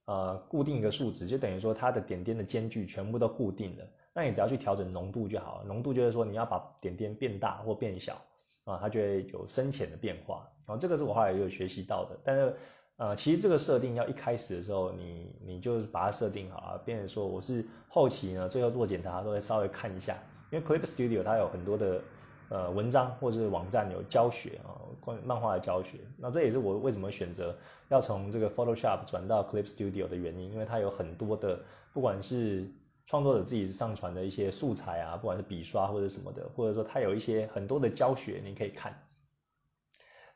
[0.07, 3.85] 呃固定一个数值，就等于说它的点点的间距全部都固定了。
[4.13, 5.65] 那你只要去调整浓度就好了。
[5.65, 8.21] 浓度就是说你要把点点变大或变小
[8.65, 10.51] 啊，它就会有深浅的变化。
[10.67, 12.19] 然后这个是我后来也有学习到的。
[12.25, 12.57] 但是
[12.97, 20.19] 呃，其实这个设定要一开始的时候，你你就是把它设定好啊，变成说我是后期呢，最后做检查都会稍微看一下，
[20.51, 22.03] 因为 Clip Studio 它有很多的。
[22.51, 25.99] 呃，文章或者是网站有教学啊，关于漫画的教学。
[26.19, 27.57] 那这也是我为什么选择
[27.89, 31.61] 要从这个 Photoshop 转到 Clip Studio 的原因，因为它有很多的，
[31.93, 32.69] 不管是
[33.07, 38.93] 创作者自己上传的一些素材啊，不管是笔刷或者什么的，或者说它有一些很多的教学你可以看。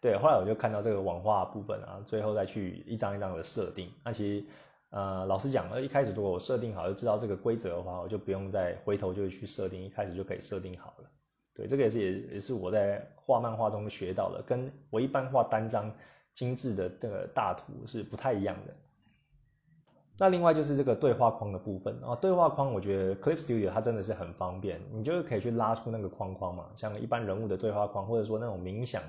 [0.00, 3.90] 对，后来我就看到这个网画部分啊，最后再去一张一张的设定。
[4.04, 4.46] 那其实
[4.90, 11.10] 呃，老实讲，呃，一开始如果我设定好就知道这个规则的话，我就不用再回头就去设定，一开始就可以设定好了。
[11.54, 15.90] 对，这个也是也也是我在画漫画中学到的，跟我一般画单张
[16.32, 18.74] 精致的这个大图是不太一样的。
[20.18, 29.02] 那另外就是这个对话框的部分啊，对话框我觉得 Clip Studio 它真的是很方便，你就是可以去拉出那个框框嘛，像一般人物的对话框，或者说那种冥想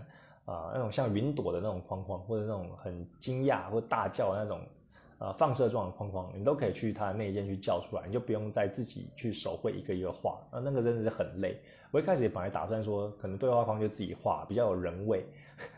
[0.45, 4.61] 啊，那种像云朵的那种框框，或者那种很惊讶或大叫的那种
[5.19, 11.59] 呃放射状的框框，你都可以去它的内件去叫出来，你就不用再自己去手绘一个一个画，啊，那个真的是很累。
[11.91, 15.25] 我一开始也本来打算说，可能对话框就自己画比较有人味，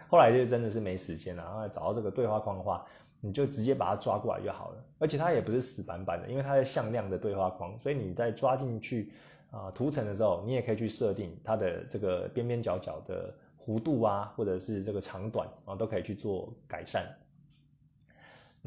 [0.09, 2.85] 后来就真的是没时间了，然后找到这个对话框的话。
[3.19, 9.11] 你就直接把它抓过来就好了，而且它也不是死板板的，因为它是向量的对话框，所以你在抓进去
[9.49, 17.07] 啊图层的时候，你也可以去设定它的这个边边角角的弧度啊，或者是这个长短啊，都可以去做改善。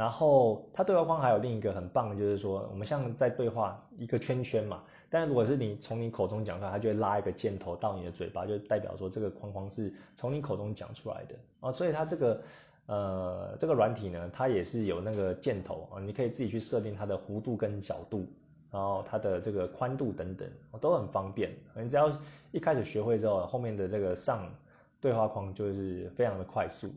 [0.00, 12.40] 然后它对话框还有另一个很棒的，就是说我们像在对话一个圈圈嘛，但是如果是你从你口中讲出来，它就会拉一个箭头到你的嘴巴，就代表说这个框框是从你口中讲出来的啊，所以它这个。
[12.86, 18.26] 呃，这个软体呢，它也是有那个箭头啊，你可以自己去设定它的弧度跟角度，
[18.68, 21.52] 然后它的这个宽度等等，都很方便。
[21.76, 22.10] 你只要
[22.50, 24.52] 一开始学会之后，后面的这个上
[25.00, 26.92] 对话框就是非常的快速。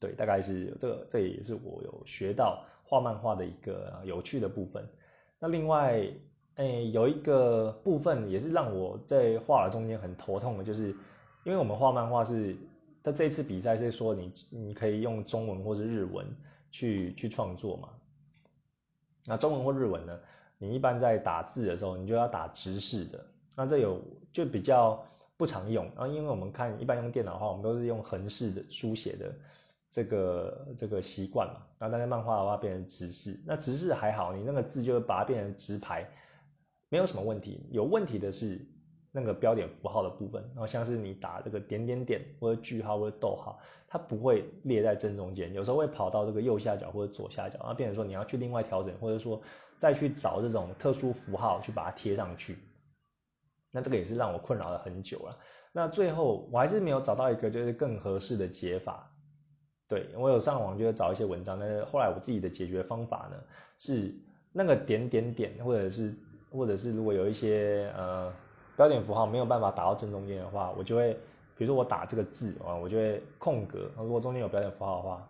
[0.00, 4.88] 对，大概是这个，这也是我有学到画漫画的一个有趣的部分。
[5.38, 6.06] 那另外，
[6.56, 10.88] 哎，有一个部分也是让我在画的中间很头痛的，就是
[11.44, 12.56] 因为我们画漫画是。
[13.00, 16.26] 那这次比赛是说你你可以用中文或是日文
[16.70, 17.88] 去去创作嘛？
[19.24, 20.18] 那中文或日文呢？
[20.58, 23.24] 你一般在打字的时候，你就要打直式的。
[23.56, 25.02] 那这有就比较
[25.38, 25.86] 不常用。
[25.96, 29.32] 然后因为我们看一般用电脑的话，我们都是用横式的书写的
[29.90, 31.62] 这个这个习惯嘛。
[31.78, 36.08] 那但是漫画的话变成直视，那直视还好，你那个字就把它变成直排，
[36.88, 37.66] 没有什么问题。
[37.70, 38.60] 有问题的是。
[39.10, 49.40] 那个标点符号的部分，然后像是你打这个点点点或者句号或者逗号，它不会列在正中间，有时候会跑到这个右下角或者左下角，然后变成说你要去另外调整，或者说
[49.78, 52.58] 再去找这种特殊符号去把它贴上去。
[53.70, 55.36] 那这个也是让我困扰了很久了。
[55.72, 59.10] 那最后我还是没有找到一个就是更合适的解法。
[59.88, 63.36] 对我有上网就是找一些文章，但是后来我自己的解决方法呢
[63.78, 64.14] 是
[64.52, 66.14] 那个点点点，或者是
[66.50, 68.32] 或者是如果有一些呃。
[68.78, 71.12] 标点符号没有办法打到正中间的话，我就会，
[71.56, 73.90] 比如说我打这个字啊，我就会空格。
[73.96, 75.28] 如果中间有标点符号的话，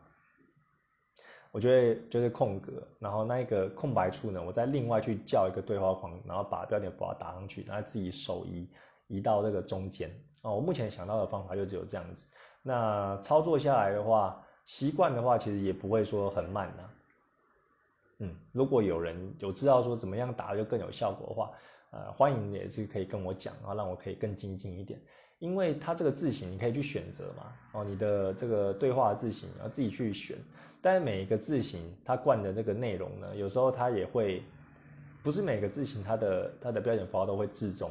[1.51, 8.68] 我就会就是空格，然后那一个空白处呢，我再另外去叫一个对话框，然后把标点符号打上去，然后自己手移
[9.07, 10.11] 移到这个中间。
[10.42, 12.27] 哦，我目前想到的方法就只有这样子。
[12.62, 16.90] 那操作下来的话，习惯的话其实也不会说很慢呐。
[18.18, 21.50] 嗯，如果有人有知道说怎么样打就更有效果的话。
[21.90, 25.00] 呃，欢迎也是可以跟我讲，然后让我可以更精进一点，
[25.38, 30.37] 因为它这个字型你可以去选择嘛，哦，你的这个对话字型要自己去选，
[30.83, 34.42] 但是每一个字型它灌的那个内容呢，有时候它也会，
[35.22, 37.90] 不是每个字型它的它的标点符号都会自中，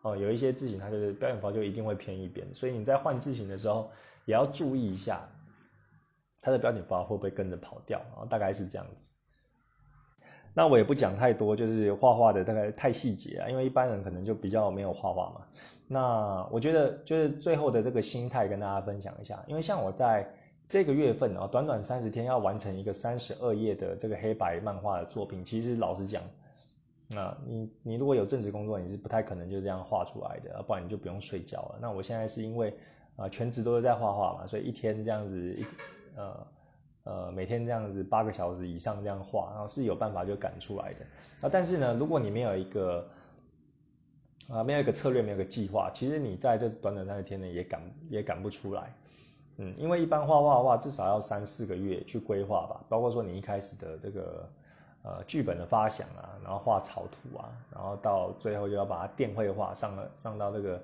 [0.00, 3.90] 哦，有一些字型它就是标点符号就一定会偏一边，所以你在换字型的时候
[4.24, 5.20] 也要注意一下，
[6.44, 8.28] 它的标点符号会不会跟着跑掉啊？
[8.28, 9.10] 大概是这样子。
[10.52, 15.46] 那我也不讲太多，就是画画的大概太细节啊，因为一般人可能就比较没有画画嘛。
[15.88, 20.28] 那我觉得就是最后的这个心态跟大家分享一下，因为像我在
[20.68, 26.22] 这个月份啊，短短三十天要完成一个三十二页的这个黑白漫画的作品，其实老实讲，
[27.08, 31.78] 那你你如果有正职工作，你是不太可能就这样画出来的，不然你就不用睡觉了。
[31.80, 32.72] 那我现在是因为
[33.16, 35.66] 啊全职都是在画画嘛，所以一天这样子一
[36.16, 36.46] 呃。
[37.06, 41.00] 呃，每天这样子八个小时以上这样画，然后是有办法就赶出来的。
[41.42, 43.06] 啊，但是呢，如果你没有一个
[44.50, 48.90] 啊，没有一个策略，没有个计划，其实你在这短短三十天内也赶也赶不出来。
[49.58, 54.48] 嗯，因为一般画画的话，至少要三四个月去规划吧，包括说你一开始的这个
[55.02, 60.82] 呃剧本的发想啊，然后画草图啊，然后到最后就要把它电绘画上了上到这个。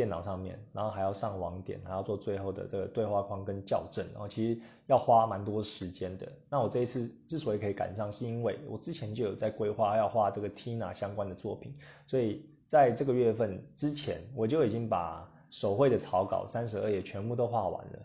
[0.00, 6.26] 电脑上面，然后还要上网点，还要做最后的这个对话框跟校正，然后其实要花蛮多时间的。
[6.48, 11.76] 那我这一次之所以可以赶上，是因为我之前就有在规划要画这个 Tina 相关的作品，
[12.06, 17.98] 所以在这个月份之前，我就已经把手绘的草稿三十二页全部都画完了。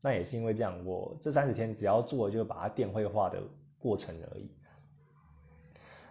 [0.00, 3.42] 那也是因为这样，我这三十天只要做，就把它电绘画的
[3.76, 4.48] 过程而已。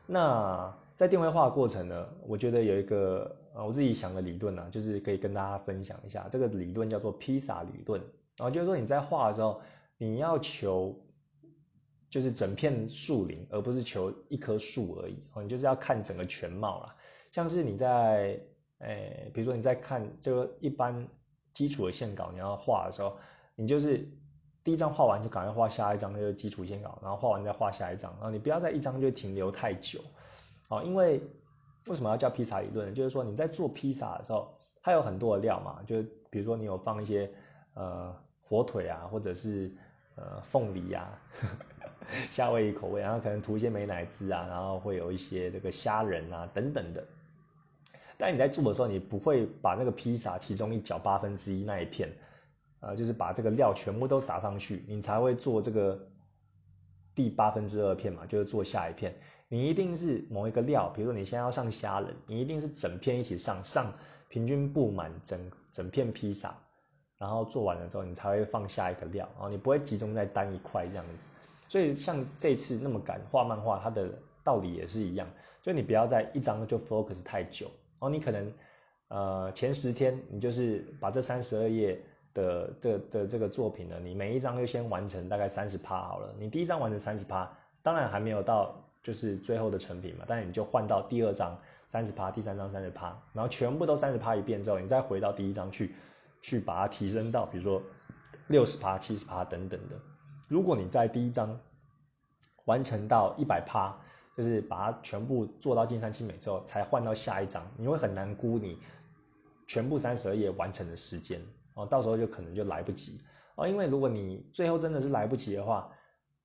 [0.05, 3.33] 那在电绘画过程呢，我觉得有一个。
[3.53, 6.27] 啊，我自己想的理论呢，就是可以跟大家分享一下。
[6.29, 7.99] 这个理论叫做披萨理论，
[8.37, 9.61] 然后就是说你在画的时候，
[9.97, 10.95] 你要求
[12.09, 15.23] 就是整片树林，而不是求一棵树而已。
[15.33, 16.95] 哦，你就是要看整个全貌啦。
[17.31, 18.39] 像是你在
[18.79, 21.07] 哎，比如说你在看这个一般
[21.53, 23.17] 基础的线稿，你要画的时候，
[23.55, 24.07] 你就是
[24.63, 29.99] 第一张画完就赶快画下一张，就是基础线稿，然后画完再画下一张，然后你不要在一张就停留太久，
[30.69, 31.21] 啊，因为
[31.89, 32.93] 为什么要叫披萨理论？
[32.93, 37.29] 就是说你在做披萨的时候，它有很多的料嘛，就比如说你有放一些
[37.73, 39.71] 呃火腿啊，或者是
[40.15, 41.21] 呃凤梨啊。
[42.31, 47.05] 夏威夷口味，然后可能涂一些美乃滋啊，然后会有一些这个虾仁啊等等的。
[48.17, 52.09] 但你在做的时候，你不会把那个披萨其中一角八分之一那一片，
[52.79, 55.99] 呃，就是把这个料全部都撒上去，你才会做这个
[57.13, 59.13] 第八分之二片嘛，就是做下一片。
[59.51, 63.91] 你一定是某一个料，比如说你现在要上虾仁，你一定是整片一起上，上
[64.27, 66.55] 平均布满整整片披萨，
[67.17, 71.27] 然后做完了之后，你才会放下一个料，然后你不会集中在单一块这样子。
[71.67, 74.09] 所以像这次那么赶画漫画，它的
[74.43, 75.27] 道理也是一样，
[75.63, 78.53] 就你不要在一张就 focus 太久哦，你可能
[79.07, 81.99] 呃前十天你就是把这三十二页
[82.35, 95.95] 的的的这个作品呢，你每一张就先完成大概三十趴好了，你第一张完成三十趴，当然还没有到就是最后的成品嘛，但是你就换到第二张三十趴，第三张三十趴，然后全部都三十趴一遍之后，你再回到第一张去
[96.41, 97.81] 去把它提升到比如说
[98.47, 99.95] 六十趴、七十趴等等的。
[100.47, 101.59] 如果你在第一章
[102.65, 103.95] 完成到一百趴，
[104.35, 108.77] 就是把它全部做到尽善尽美之后，才换到下一章，你会很难估你
[109.67, 111.41] 全部三十二页完成的时间
[111.73, 113.21] 哦，到时候就可能就来不及
[113.55, 113.67] 哦。
[113.67, 115.91] 因为如果你最后真的是来不及的话，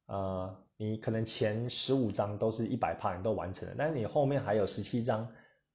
[0.07, 5.27] 呃，你可能前十五张都是一百趴，你都完成了，但是你后面还有十七张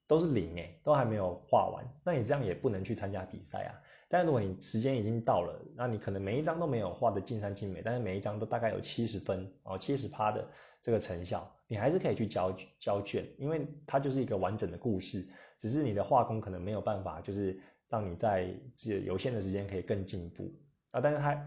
[0.08, 3.76] 都是零诶，都还没有画完，那你这样也不能去参加比赛啊。
[4.12, 10.48] 但如果你时间已经到了，那你可能每一张都没有画的尽善尽美，但是每一张都大概有七十分哦，七十趴的
[10.82, 15.24] 这个成效，你还是可以去交交卷，因为它就是一个完整的故事，
[15.60, 20.52] 只是你的画工可能没有办法，就是让你在这有限的时间可以更进步
[20.90, 21.00] 啊。
[21.00, 21.40] 但是它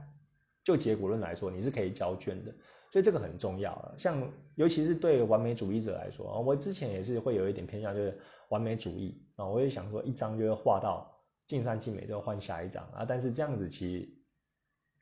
[0.62, 2.54] 就结果论来说，你是可以交卷的，
[2.92, 3.94] 所以这个很重要了。
[3.98, 4.22] 像
[4.54, 8.16] 尤其是对完美主义者来说，我之前也是会有一点偏向，就是
[8.50, 11.08] 完美主义啊，我也想说一张就会画到。
[11.44, 13.04] 尽善尽美就换下一张啊！
[13.04, 14.08] 但是这样子其实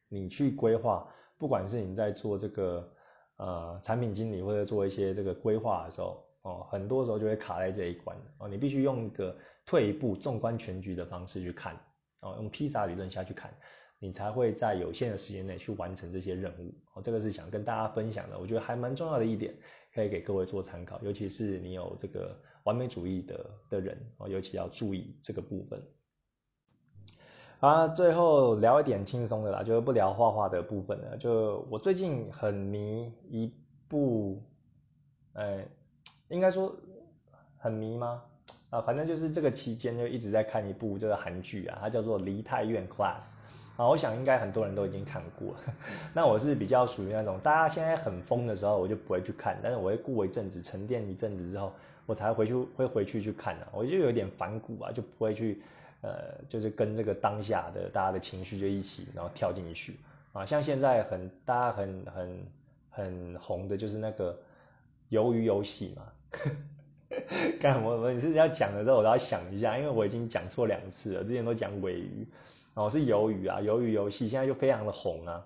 [0.09, 2.93] 你去规划，不管是你在做这个
[3.37, 8.49] 呃产品经理或者做一些这个规划的时候哦，很多时候就会卡在这一关哦。
[8.49, 9.37] 你必须用一个
[9.67, 11.77] 退一步、纵观全局的方式去看
[12.21, 13.55] 哦，用披萨理论下去看，
[14.01, 17.03] 你才会在有限的时间内去完成这些任务哦。
[17.03, 19.55] 这个是想跟大家分享的，我觉得还蛮重要的一点，
[19.95, 25.81] 可以给各位做参考，尤其是你有这个完美主义的的人哦，尤其要注意这个部分。
[27.61, 31.17] 啊，最后聊一点轻松的啦，就是不聊画画的部分了。
[31.19, 33.53] 就我最近很迷一
[33.87, 34.43] 部，
[35.35, 35.63] 呃，
[36.31, 36.75] 应该说
[37.59, 38.23] 很迷吗？
[38.71, 43.21] 啊，反正就是这个期间就一直在看一部这个韩剧啊，它叫做《梨泰院 Class》
[43.81, 43.89] 啊。
[43.89, 45.75] 我想应该很多人都已经看过了。
[46.15, 51.73] 那我是比较属于那种大家现在很疯的时候，我就不会去看，但是我会过一阵子沉淀一阵子之后，
[52.07, 53.67] 我才回去会回去去看的。
[53.73, 55.63] 我就有点反骨啊，就不会去。
[56.03, 59.97] 呃，就是跟这个当下的大家的情绪就一起，然后跳进去
[60.33, 60.47] 啊。
[60.47, 62.47] 像现在很大家很很
[62.89, 64.35] 很红的，就是那个
[65.11, 66.03] 鱿鱼游戏嘛。
[67.61, 71.23] 干我我你是要讲的时候，我都要想一下，因为我已经讲错两次了。
[71.23, 72.27] 之前都讲尾鱼，
[72.75, 75.45] 哦是鱿鱼啊，鱿鱼游戏现在就非常的红啊。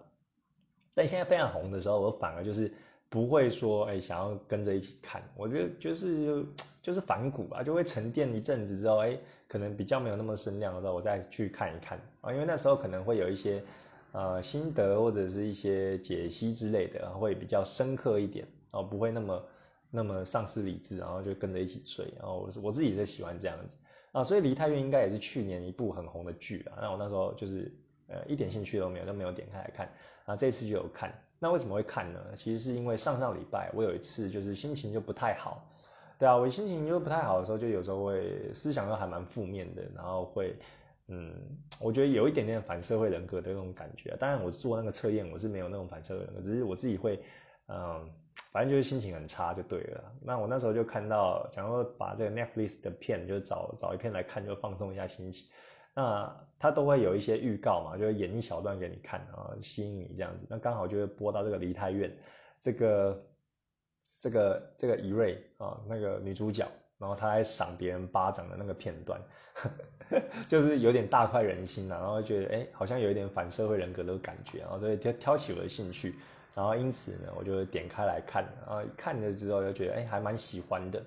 [0.95, 2.73] 但现在非常红的时候，我反而就是
[3.09, 6.45] 不会说哎想要跟着一起看，我就就是
[6.83, 9.19] 就是反骨啊，就会沉淀一阵子之后，哎。
[9.47, 13.63] 可能比较没有那么声量的时候，我再去看一看啊，因为那时候可能会有一些
[14.11, 19.45] 呃心得或者是一些解析之类的，会比较深刻一点哦，不会那么
[19.91, 22.13] 那么丧失理智，然后就跟着一起睡。
[22.19, 23.77] 然后我我自己是喜欢这样子
[24.15, 26.79] 啊，所以《梨泰院》应该也是去年一部很红的剧啊。
[26.81, 27.71] 那我那时候就是
[28.07, 29.91] 呃一点兴趣都没有，都没有点开来看
[30.25, 30.37] 啊。
[30.37, 32.21] 这次就有看，那为什么会看呢？
[32.37, 35.69] 其实是因为上上礼拜我有一次就是心情就不太好。
[36.17, 40.55] 对啊，我心情又不太好的时候，就有时候会思想又还蛮负面的，然后会，
[41.09, 41.35] 嗯，
[41.81, 44.17] 我觉得有一点点反社会人格的那种感觉。
[44.21, 47.21] 当然，我做那个测验，我是没有那种反社会人格，只是我自己会，
[47.67, 48.09] 嗯，
[48.53, 50.13] 反正就是心情很差就对了。
[50.23, 55.49] 那我那时候就看到，想要把这个 Netflix 的片，就找找一片来看，就放松一下心情。
[55.95, 60.47] 那他都会有一些预告嘛，就演一小段给你看啊，吸引你这样子。
[60.49, 62.11] 那刚好就会播到这个梨泰院，
[62.61, 63.25] 这个。
[64.21, 66.67] 这个这个怡瑞啊，那个女主角，
[66.97, 69.21] 然后她在赏别人巴掌的那个片段，
[70.49, 76.15] 就是有点大快人心呐，然后觉得哎，好像有一点反社会人格的感觉，然后所以挑挑起我的兴趣，
[76.55, 81.03] 然后因此呢，我就点开来看，然后看了之后就觉得哎，还蛮喜欢的。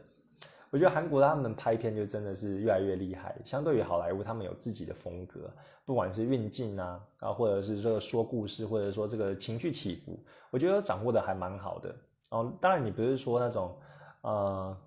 [0.69, 5.49] 我觉得韩国他们拍片就真的是越来越厉害，相对于好莱坞，他们有自己的风格，
[5.85, 10.19] 不管是运镜啊，啊，或者是这个说故事，或者说这个情绪起伏，
[10.51, 11.95] 我觉得掌握的还蛮好的。
[12.31, 13.79] 哦，当然你不是说那种
[14.21, 14.77] 呃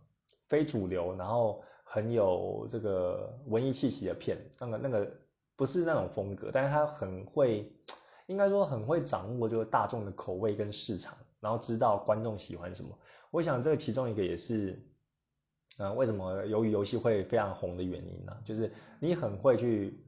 [0.48, 5.10] 非主流，然后很有这个文艺气息的片，那个那个
[5.56, 7.72] 不是那种风格，但是他很会，
[8.30, 12.90] 应该说很会掌握这个大众的口味跟市场，然后知道观众喜欢什么。
[13.30, 14.78] 我想这个其中一个也是。
[15.78, 18.36] 啊，为什么由于游戏会非常红的原因呢？
[18.44, 19.98] 就是你很会去，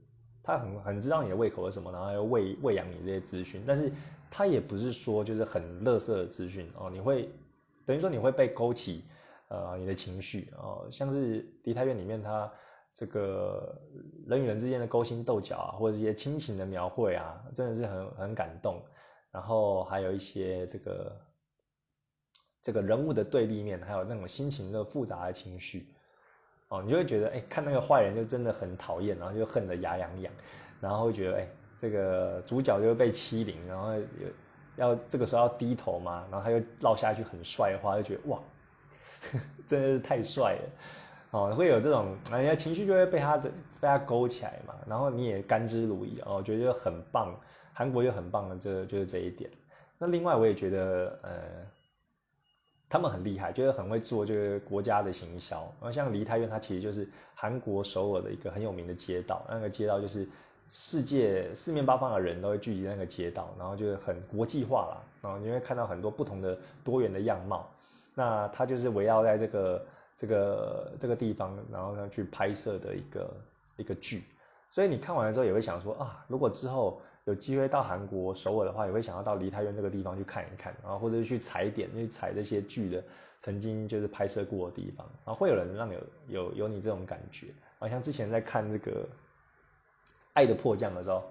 [0.43, 3.91] 他很很知道你的胃口是什么，然后又喂喂养你这些资讯，但是
[4.29, 7.27] 他也不是说就是很乐色的资讯哦，你会
[7.87, 9.05] 等于说你会被勾起
[9.47, 12.51] 呃你的情绪哦，像是《梨泰院》里面他
[12.93, 13.81] 这个
[14.27, 18.81] 人与人之间的勾心斗角啊，或者一些亲情的描绘啊，真的是很很感动，
[19.31, 21.15] 然后还有一些这个。
[22.65, 25.93] 这个人物的对立面，还有那种心情的复杂的情绪，
[26.69, 30.33] 哦，你就会觉得，哎，看那个坏人就真的很讨厌，然后就恨得牙痒痒，
[30.79, 31.47] 然后会觉得，哎，
[31.81, 33.89] 这个主角就会被欺凌，然后
[34.77, 38.39] 要这个时候要低头嘛，然后他又落下一句很帅的话，就觉得哇，
[39.67, 40.69] 真的是太帅了，
[41.33, 43.49] 哦，会有这种，人家情绪就会被他的
[43.81, 47.35] 被他勾起来嘛，然后你也甘之如饴，哦，我觉得很棒，
[47.73, 49.49] 韩国就很棒的，这就是这一点。
[49.97, 51.31] 那另外我也觉得，呃。
[52.89, 55.61] 他们很厉害，就是很会做，就是国家的行销。
[55.81, 59.43] 然后像梨泰院，它其实就是韩国首尔的一个很有名的街道。
[59.49, 60.29] 那个街道就是
[60.69, 65.01] 世界四面八方的人都会聚集在那个街道，然后就是很国际化啦。
[65.23, 67.67] 然后你会看到很多不同的多元的样貌。
[68.13, 69.83] 那它就是围绕在这个
[70.15, 73.33] 这个这个地方，然后呢去拍摄的一个
[73.77, 74.23] 一个剧。
[74.71, 77.01] 所以你看完了之后也会想说啊，如果之后。
[77.25, 83.01] 有机会到韩国首尔的话，也会想要到梨泰院这个地方去看一看，然后或者是去踩点，去踩这些剧的
[83.39, 87.47] 曾经就是拍摄过的地方，然后会有人让你有有有你这种感觉，
[87.79, 88.91] 好像之前在看这个
[90.33, 91.23] 《爱的迫降》的时候，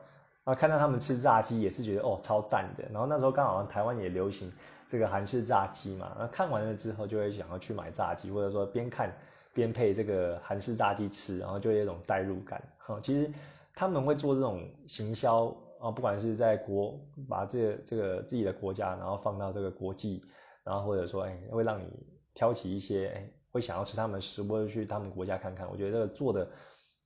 [0.45, 4.51] 啊，看到他们吃炸鸡也是觉得哦超赞的，然后那时候刚好台湾也流行
[4.88, 9.12] 这个韩式炸鸡嘛，那看完了之后就会想要去买炸鸡，或者说边看
[9.53, 12.62] 边配这个韩式炸鸡吃，然后就有一种代入感。
[12.78, 13.32] 哈，其实
[13.74, 15.55] 他们会做这种行销。
[15.82, 16.97] 啊，不管是在国
[17.28, 20.22] 把这这个自己的国家，然后放到这个国际，
[20.62, 21.88] 然后或者说，哎，会让你
[22.34, 25.68] 挑起一些，哎，会想要吃他们食物，去他们国家看看。
[25.68, 26.49] 我觉得做的，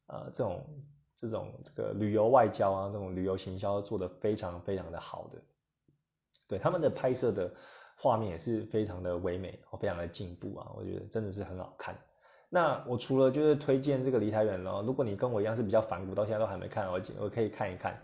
[0.08, 0.62] 呃，这种
[1.16, 5.40] 这种这个旅游外交啊，这种旅游行销做得非常非常的好的。
[6.48, 7.52] 对他们的拍摄的
[7.96, 11.96] 画面也是非常的唯美，非常的进步啊，我觉得真的是很好看。
[12.48, 18.00] 那我除了就是推荐这个梨台园咯，如果你跟我一样是比较反骨，到现在都还没看，我我可以看一看。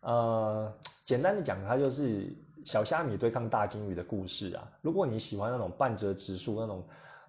[0.00, 0.72] 呃，
[1.04, 2.34] 简单的讲，它就是
[2.64, 4.68] 小虾米对抗大金鱼的故事啊。
[4.82, 6.84] 如果你喜欢那种半折直树，那种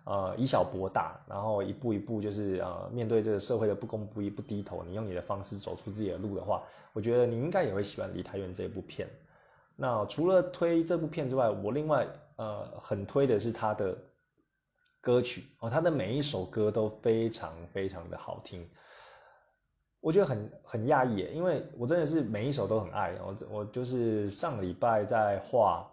[0.07, 9.07] 呃以小博大，然后一步一步就是呃面对这个社会的不公不义不低头，你用你的方式走出自己的路的话，我觉得你应该也会喜欢《梨泰院》这部片。
[9.75, 13.95] 那除了推这部片之外，我另外呃很推的是他的
[15.01, 18.67] 歌曲哦，他的每一首歌都非常非常的好听。
[19.99, 23.13] 我觉得很很讶异，因为我真的是每一首都很爱。
[23.21, 25.85] 我我就是上礼拜在画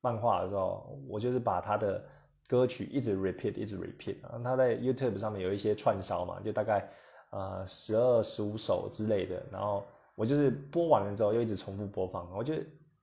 [0.00, 2.02] 漫画的时候，我就是把他的
[2.48, 4.16] 歌曲一直 repeat，一直 repeat。
[4.22, 6.88] 然后他在 YouTube 上面有一些串烧嘛，就大概
[7.30, 9.40] 呃十二十五首之类的。
[9.52, 9.86] 然后
[10.16, 12.54] 我就是播完了之后又一直重复播放，我就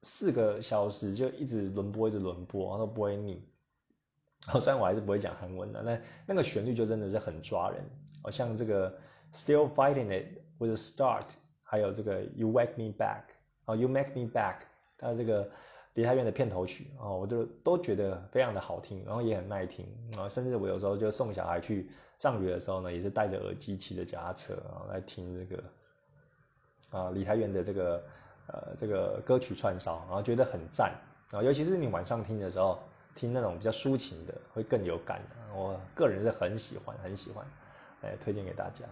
[0.02, 3.41] 四个小时就一直轮播，一直轮播，然后不会腻。
[4.46, 7.82] 然后虽然我还是不会讲韩文的，那那个旋律就真的是很抓人。
[8.22, 8.93] 好像这个
[9.32, 10.41] Still Fighting It。
[10.58, 11.26] 或者 Start，
[11.64, 13.24] 还有这个 You Wake Me Back，
[13.66, 14.60] 哦 You Make Me Back，
[14.98, 15.52] 它这个
[15.96, 19.86] 梨泰院的片头曲啊，我就都觉得非常的好听，然后也很耐听
[20.18, 21.89] 啊，甚至我有时候就送小孩去
[22.20, 25.64] 上学的时候呢，也是戴着耳机骑着脚踏车啊来听这个
[26.91, 28.04] 啊梨泰院的这个
[28.48, 30.93] 呃这个歌曲串烧，然后觉得很赞
[31.32, 32.78] 啊，尤其是你晚上听的时候，
[33.16, 35.22] 听那种比较抒情的会更有感，
[35.56, 37.46] 我个人是很喜欢很喜欢，
[38.02, 38.84] 哎，推荐给大家。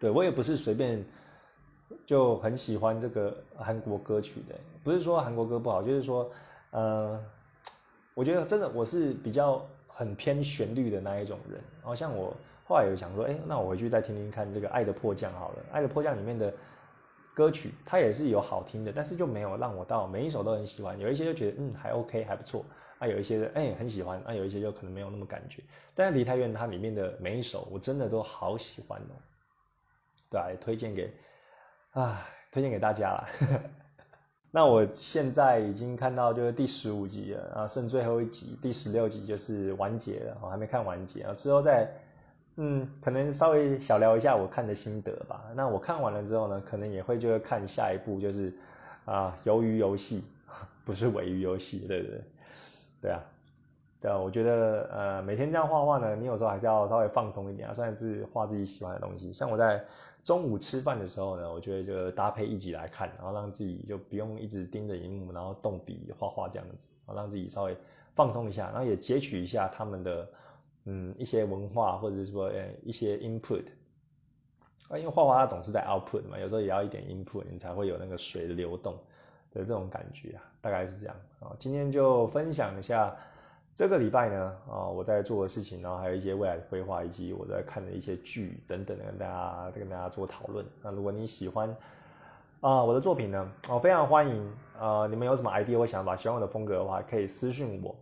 [0.00, 1.04] 对我也不是随便
[2.04, 6.30] 就很喜欢这个韩国歌曲的，不是说韩国歌不好，就是说，
[6.70, 7.20] 呃，
[8.14, 11.60] 我觉得真的我是比较很偏旋律的那一种人。
[11.80, 12.34] 然后像我
[12.64, 16.52] 后来有想说，哎，那我回去再听听看这个《爱的迫降》好了，《爱的迫降》里面的
[17.34, 22.64] 歌曲它也是有好听的，但是就没有让我到每一首都很喜欢，有一些就觉得嗯还 OK 还不错，
[22.98, 25.62] 啊有一些哎很喜欢，啊有一些就可能没有那么感觉。
[25.94, 29.14] 但是《梨泰院》它里面的每一首我真的都好喜欢哦。
[30.28, 31.12] 对，推荐给，
[31.96, 33.28] 啊，推荐给大家了。
[34.52, 41.90] 那我现在已经看到就是第十五集了啊，剩最后一集，第十六集就是完结了，我还没看完结啊，之后再
[42.56, 45.42] 嗯，可能稍微小聊一下我看的心得吧。
[45.54, 48.52] 那我看完了之后呢，可能也会就是看下一部就是
[49.06, 50.22] 啊，鱿鱼游戏，
[50.84, 52.20] 不是尾鱼游戏，对不对？
[53.00, 53.22] 对啊。
[54.06, 59.32] 对啊，我觉得呃，每天这样画画呢，你有时候还是要稍微放松一点啊，算是画自己喜欢的东西。
[59.32, 59.84] 像我在
[60.22, 67.76] 中午吃饭的时候呢，我觉得就搭配一集来看，然后让自己就不用一直盯着荧幕，然后动笔画画这样子，然后让自己稍微
[68.14, 70.28] 放松一下，然后也截取一下他们的
[70.84, 73.64] 嗯一些文化或者是说呃一些 input
[74.88, 78.94] 啊，因为画画它总是在 output 嘛，有时候也要一点 input，你才会有那个水的流动
[79.50, 81.50] 的这种感觉啊，大概是这样啊。
[81.58, 83.12] 今天就分享一下。
[83.76, 90.64] 这个礼拜呢，啊，我在做的事情，然后还有一些未来的规划，以及我在看的一些剧等等的，跟大家跟大家做讨论。
[90.82, 91.68] 那如果你喜欢
[92.62, 94.50] 啊我的作品呢，我非常欢迎
[94.80, 97.94] 啊，你们有什么 idea 或想法，喜欢我的风格的话，可以私信我，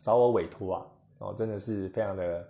[0.00, 0.86] 找我委托啊，
[1.18, 2.48] 哦，真的是非常的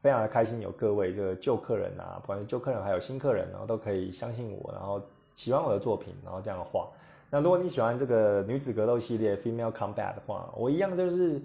[0.00, 5.02] 非常的开心，有各位这个旧客人啊，不管是旧客人还有新客人，然后都可以相信我，然后
[5.34, 6.88] 喜欢我的作品，然后这样的话。
[7.34, 11.40] 那如果你喜欢这个女子格斗系列 Female Combat 的话，我一样就是，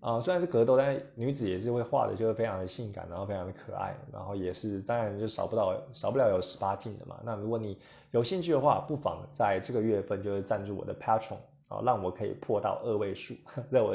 [0.00, 7.20] 啊，虽然是格斗，但女子也是会画的，就是非常的性感，然后非常的可爱，然后也是当然就少不到少不了有十八禁的嘛。
[7.24, 7.78] 那如果你
[8.10, 11.36] 有兴趣的话，不妨在这个月份就是赞助我的 Patron
[11.68, 13.32] 啊，让我可以破到二位数，
[13.70, 13.94] 在我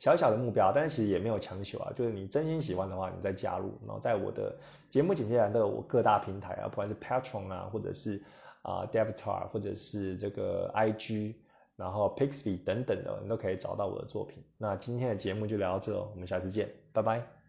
[0.00, 4.52] 小小的目标，但是其实也没有强求啊，就是你真心喜欢的话，你再加入，然后在我的
[4.88, 8.20] 节目简介栏都有我各大平台啊，不管是 Patron 啊，或者是。
[8.62, 11.34] 啊 d e v i t a r 或者是这个 IG，
[11.76, 14.42] 然后 Pixie 等等的，你都可以找到我的作品。
[14.58, 17.39] 那今天的节目就聊到这，我们下次见，拜拜。